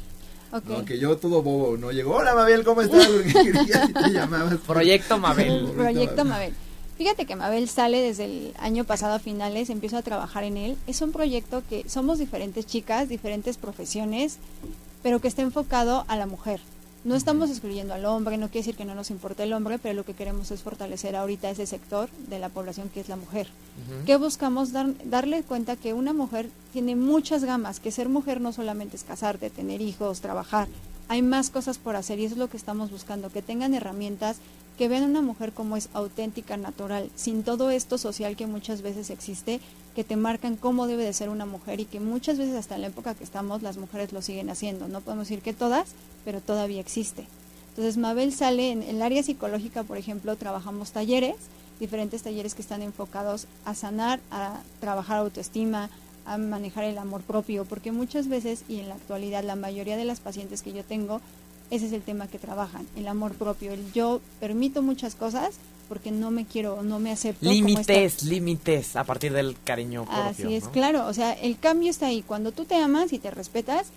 [0.51, 0.65] Ok.
[0.65, 0.85] ¿no?
[0.85, 1.91] Que yo todo bobo, ¿no?
[1.91, 3.07] Llegó, hola Mabel, ¿cómo estás?
[3.33, 4.57] Porque te llamabas.
[4.57, 5.71] Proyecto Mabel.
[5.75, 6.53] Proyecto Mabel.
[6.99, 10.77] Fíjate que Mabel sale desde el año pasado a finales, empiezo a trabajar en él.
[10.85, 14.37] Es un proyecto que somos diferentes chicas, diferentes profesiones,
[15.01, 16.59] pero que está enfocado a la mujer.
[17.05, 19.95] No estamos excluyendo al hombre, no quiere decir que no nos importe el hombre, pero
[19.95, 23.47] lo que queremos es fortalecer ahorita ese sector de la población que es la mujer.
[23.47, 24.05] Ujú.
[24.05, 24.73] ¿Qué buscamos?
[24.73, 29.05] Dar, darle cuenta que una mujer tiene muchas gamas, que ser mujer no solamente es
[29.05, 30.67] casarte, tener hijos, trabajar.
[31.07, 34.35] Hay más cosas por hacer y eso es lo que estamos buscando, que tengan herramientas,
[34.79, 38.81] que vean a una mujer como es auténtica, natural, sin todo esto social que muchas
[38.81, 39.59] veces existe,
[39.93, 42.81] que te marcan cómo debe de ser una mujer y que muchas veces hasta en
[42.81, 44.87] la época que estamos las mujeres lo siguen haciendo.
[44.87, 45.89] No podemos decir que todas,
[46.23, 47.25] pero todavía existe.
[47.71, 51.35] Entonces Mabel sale en el área psicológica, por ejemplo, trabajamos talleres,
[51.81, 55.89] diferentes talleres que están enfocados a sanar, a trabajar autoestima,
[56.25, 60.05] a manejar el amor propio, porque muchas veces y en la actualidad la mayoría de
[60.05, 61.19] las pacientes que yo tengo,
[61.71, 65.55] ese es el tema que trabajan, el amor propio, el yo permito muchas cosas
[65.87, 67.49] porque no me quiero, no me acepto.
[67.49, 70.23] Límites, límites, a partir del cariño propio.
[70.23, 70.71] Así es, ¿no?
[70.71, 73.87] claro, o sea, el cambio está ahí, cuando tú te amas y te respetas,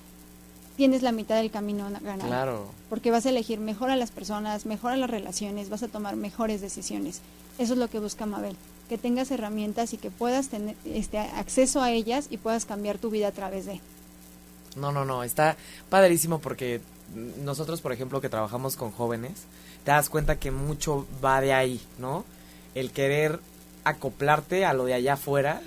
[0.77, 2.29] tienes la mitad del camino ganado.
[2.29, 2.67] Claro.
[2.89, 6.17] Porque vas a elegir mejor a las personas, mejor a las relaciones, vas a tomar
[6.17, 7.21] mejores decisiones.
[7.59, 8.57] Eso es lo que busca Mabel,
[8.89, 13.11] que tengas herramientas y que puedas tener este acceso a ellas y puedas cambiar tu
[13.11, 13.81] vida a través de.
[14.77, 15.57] No, no, no, está
[15.91, 16.81] padrísimo porque
[17.15, 19.33] nosotros, por ejemplo, que trabajamos con jóvenes,
[19.85, 22.25] te das cuenta que mucho va de ahí, ¿no?
[22.75, 23.41] El querer
[23.85, 25.61] acoplarte a lo de allá afuera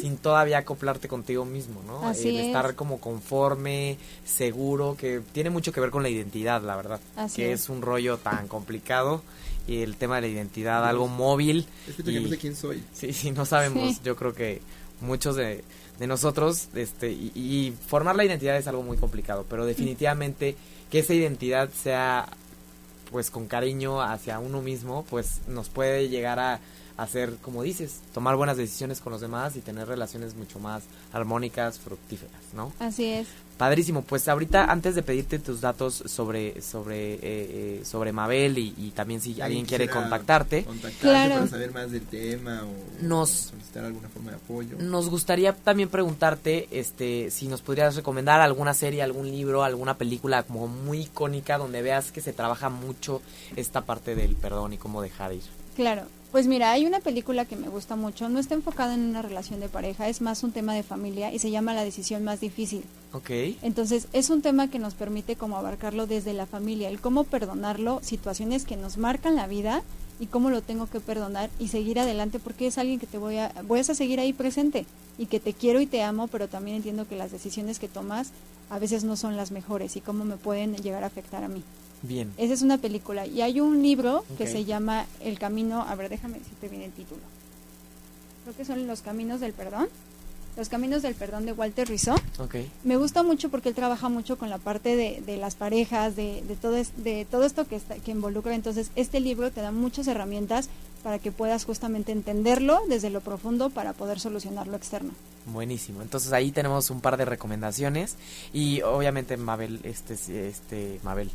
[0.00, 2.06] sin todavía acoplarte contigo mismo, ¿no?
[2.06, 6.76] Así el estar como conforme, seguro, que tiene mucho que ver con la identidad, la
[6.76, 7.00] verdad.
[7.16, 7.62] Así que es.
[7.62, 7.68] es.
[7.68, 9.22] un rollo tan complicado
[9.66, 11.66] y el tema de la identidad, algo móvil.
[11.88, 12.84] Es que y- no sé quién soy.
[12.92, 13.94] Sí, sí, no sabemos.
[13.96, 14.00] Sí.
[14.04, 14.62] Yo creo que
[15.00, 15.64] muchos de,
[15.98, 20.54] de nosotros, este, y, y formar la identidad es algo muy complicado, pero definitivamente
[20.90, 22.26] que esa identidad sea,
[23.10, 26.60] pues, con cariño hacia uno mismo, pues, nos puede llegar a
[26.96, 30.82] hacer, como dices, tomar buenas decisiones con los demás y tener relaciones mucho más
[31.12, 32.72] armónicas, fructíferas, ¿no?
[32.78, 33.26] Así es.
[33.58, 38.74] Padrísimo, pues ahorita antes de pedirte tus datos sobre sobre eh, eh, sobre Mabel y,
[38.76, 41.34] y también si alguien quiere contactarte, contactarte Claro.
[41.36, 44.76] para saber más del tema o Nos- solicitar alguna forma de apoyo.
[44.78, 50.42] Nos gustaría también preguntarte este si nos podrías recomendar alguna serie, algún libro, alguna película
[50.42, 53.22] como muy icónica donde veas que se trabaja mucho
[53.56, 55.42] esta parte del perdón y cómo dejar ir.
[55.76, 56.02] Claro.
[56.36, 59.58] Pues mira, hay una película que me gusta mucho, no está enfocada en una relación
[59.58, 62.84] de pareja, es más un tema de familia y se llama La decisión más difícil.
[63.14, 63.30] Ok.
[63.62, 68.00] Entonces, es un tema que nos permite como abarcarlo desde la familia, el cómo perdonarlo,
[68.02, 69.82] situaciones que nos marcan la vida
[70.20, 73.38] y cómo lo tengo que perdonar y seguir adelante porque es alguien que te voy
[73.38, 74.84] a voy a seguir ahí presente
[75.16, 78.32] y que te quiero y te amo, pero también entiendo que las decisiones que tomas
[78.68, 81.62] a veces no son las mejores y cómo me pueden llegar a afectar a mí.
[82.06, 82.32] Bien.
[82.36, 86.08] Esa es una película y hay un libro que se llama El camino, a ver,
[86.08, 87.20] déjame decirte bien el título.
[88.44, 89.88] Creo que son Los caminos del perdón.
[90.56, 92.14] Los caminos del perdón de Walter Rizzo.
[92.38, 92.54] Ok.
[92.82, 96.42] Me gusta mucho porque él trabaja mucho con la parte de, de las parejas, de,
[96.48, 98.54] de, todo es- de todo esto que, está, que involucra.
[98.54, 100.70] Entonces, este libro te da muchas herramientas
[101.02, 105.12] para que puedas justamente entenderlo desde lo profundo para poder solucionar lo externo.
[105.44, 106.00] Buenísimo.
[106.00, 108.16] Entonces ahí tenemos un par de recomendaciones
[108.54, 110.14] y obviamente Mabel, este,
[110.48, 111.30] este, Mabel,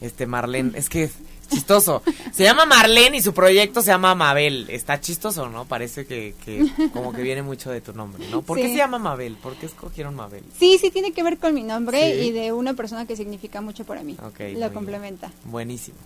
[0.00, 1.12] este Marlene, es que es
[1.50, 2.02] chistoso.
[2.32, 4.66] Se llama Marlene y su proyecto se llama Mabel.
[4.70, 5.64] Está chistoso, ¿no?
[5.64, 8.42] Parece que, que como que viene mucho de tu nombre, ¿no?
[8.42, 9.36] ¿Por qué se llama Mabel?
[9.36, 10.44] ¿Por qué escogieron Mabel?
[10.58, 12.28] Sí, sí tiene que ver con mi nombre Sí.
[12.28, 14.16] y de una persona que significa mucho para mí.
[14.24, 14.72] Ok, muy lo bien.
[14.72, 15.32] complementa.
[15.44, 15.98] Buenísimo.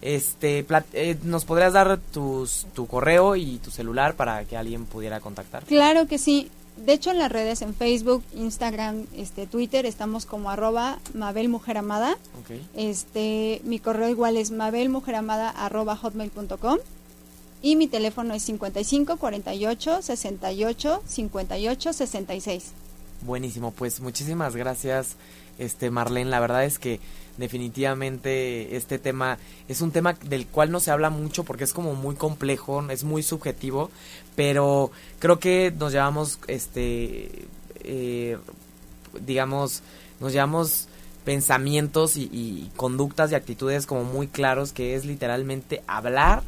[0.00, 5.20] Este, eh, ¿nos podrías dar tus, tu correo y tu celular para que alguien pudiera
[5.20, 5.64] contactar?
[5.64, 6.50] Claro que sí.
[6.84, 11.78] De hecho, en las redes, en Facebook, Instagram, este, Twitter, estamos como arroba Mabel Mujer
[11.78, 12.16] Amada.
[12.40, 12.56] Ok.
[12.74, 16.78] Este, mi correo igual es mabelmujeramada arroba hotmail.com
[17.60, 22.72] y mi teléfono es 55 48 68 58 66.
[23.22, 25.16] Buenísimo, pues muchísimas gracias,
[25.58, 26.30] este Marlene.
[26.30, 27.00] La verdad es que
[27.38, 31.94] definitivamente este tema es un tema del cual no se habla mucho porque es como
[31.94, 33.90] muy complejo, es muy subjetivo,
[34.36, 37.46] pero creo que nos llevamos, este,
[37.80, 38.36] eh,
[39.24, 39.82] digamos,
[40.20, 40.88] nos llevamos
[41.24, 46.42] pensamientos y, y conductas y actitudes como muy claros que es literalmente hablar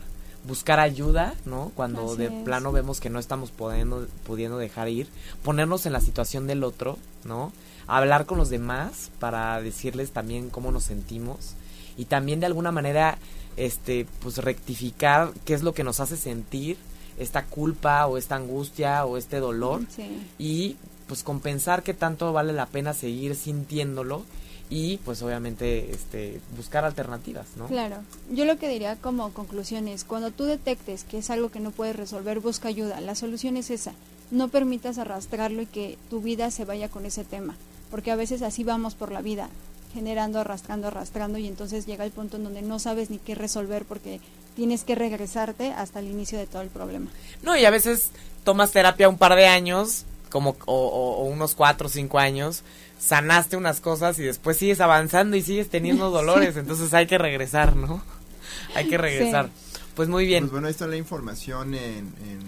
[0.45, 1.71] buscar ayuda, ¿no?
[1.75, 2.45] Cuando Así de es.
[2.45, 5.09] plano vemos que no estamos pudiendo, pudiendo dejar ir,
[5.43, 7.53] ponernos en la situación del otro, ¿no?
[7.97, 11.55] Hablar con los demás para decirles también cómo nos sentimos
[11.97, 13.19] y también de alguna manera,
[13.57, 16.77] este, pues rectificar qué es lo que nos hace sentir
[17.19, 20.05] esta culpa o esta angustia o este dolor Sí.
[20.39, 20.77] y
[21.07, 24.25] pues compensar qué tanto vale la pena seguir sintiéndolo
[24.71, 27.67] y pues obviamente este buscar alternativas, ¿no?
[27.67, 27.97] Claro.
[28.33, 31.73] Yo lo que diría como conclusión es, cuando tú detectes que es algo que no
[31.73, 33.01] puedes resolver, busca ayuda.
[33.01, 33.93] La solución es esa.
[34.31, 37.57] No permitas arrastrarlo y que tu vida se vaya con ese tema,
[37.91, 39.49] porque a veces así vamos por la vida,
[39.93, 43.85] generando, arrastrando, arrastrando y entonces llega el punto en donde no sabes ni qué resolver
[43.85, 44.21] porque
[44.57, 47.11] tienes que regresarte hasta el inicio de todo el problema.
[47.43, 48.11] No, y a veces
[48.45, 52.63] tomas terapia un par de años, como o, o- o unos cuatro o cinco años,
[53.01, 57.75] sanaste unas cosas y después sigues avanzando y sigues teniendo dolores, entonces hay que regresar,
[57.77, 58.03] ¿no?
[58.75, 59.49] Hay que regresar.
[59.95, 60.45] Pues muy bien.
[60.45, 62.41] Pues bueno, ahí está la información en, en,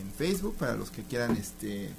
[0.00, 1.90] en Facebook para los que quieran este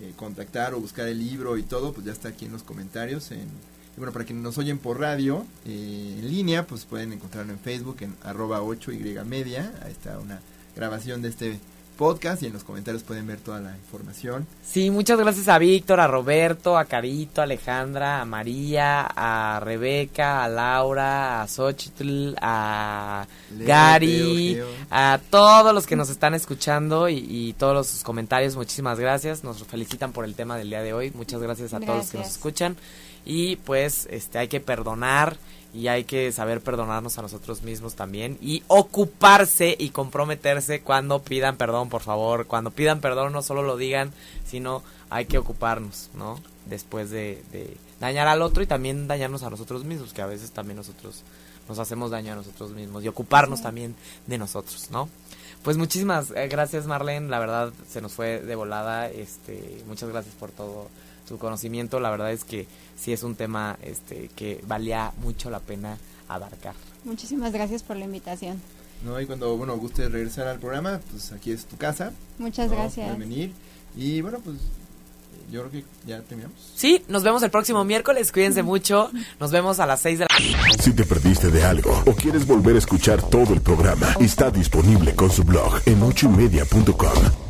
[0.00, 3.30] eh, contactar o buscar el libro y todo, pues ya está aquí en los comentarios.
[3.32, 7.52] En, y bueno, para quienes nos oyen por radio eh, en línea, pues pueden encontrarlo
[7.52, 9.72] en Facebook en arroba 8y media.
[9.82, 10.40] Ahí está una
[10.74, 11.60] grabación de este
[12.00, 14.46] podcast y en los comentarios pueden ver toda la información.
[14.64, 20.42] Sí, muchas gracias a Víctor, a Roberto, a Carito, a Alejandra, a María, a Rebeca,
[20.42, 27.18] a Laura, a Xochitl, a Leo, Gary, a todos los que nos están escuchando y,
[27.28, 28.56] y todos los comentarios.
[28.56, 29.44] Muchísimas gracias.
[29.44, 31.12] Nos felicitan por el tema del día de hoy.
[31.14, 32.78] Muchas gracias a todos los que nos escuchan.
[33.26, 35.36] Y pues este hay que perdonar
[35.72, 41.56] y hay que saber perdonarnos a nosotros mismos también y ocuparse y comprometerse cuando pidan
[41.56, 42.46] perdón, por favor.
[42.46, 44.12] Cuando pidan perdón no solo lo digan,
[44.44, 46.40] sino hay que ocuparnos, ¿no?
[46.66, 50.50] Después de, de dañar al otro y también dañarnos a nosotros mismos, que a veces
[50.50, 51.22] también nosotros
[51.68, 53.94] nos hacemos daño a nosotros mismos y ocuparnos también
[54.26, 55.08] de nosotros, ¿no?
[55.62, 60.34] Pues muchísimas eh, gracias Marlene, la verdad se nos fue de volada, este, muchas gracias
[60.34, 60.88] por todo
[61.30, 62.66] tu conocimiento, la verdad es que
[62.96, 66.74] sí es un tema este que valía mucho la pena abarcar.
[67.04, 68.60] Muchísimas gracias por la invitación.
[69.04, 72.12] No, y cuando, bueno, guste regresar al programa, pues aquí es tu casa.
[72.38, 72.76] Muchas ¿no?
[72.76, 73.06] gracias.
[73.06, 73.52] Pueden venir.
[73.96, 74.56] Y bueno, pues
[75.52, 76.72] yo creo que ya terminamos.
[76.74, 79.08] Sí, nos vemos el próximo miércoles, cuídense mucho,
[79.38, 82.74] nos vemos a las 6 de la Si te perdiste de algo o quieres volver
[82.74, 87.49] a escuchar todo el programa, está disponible con su blog en ochoymedia.com.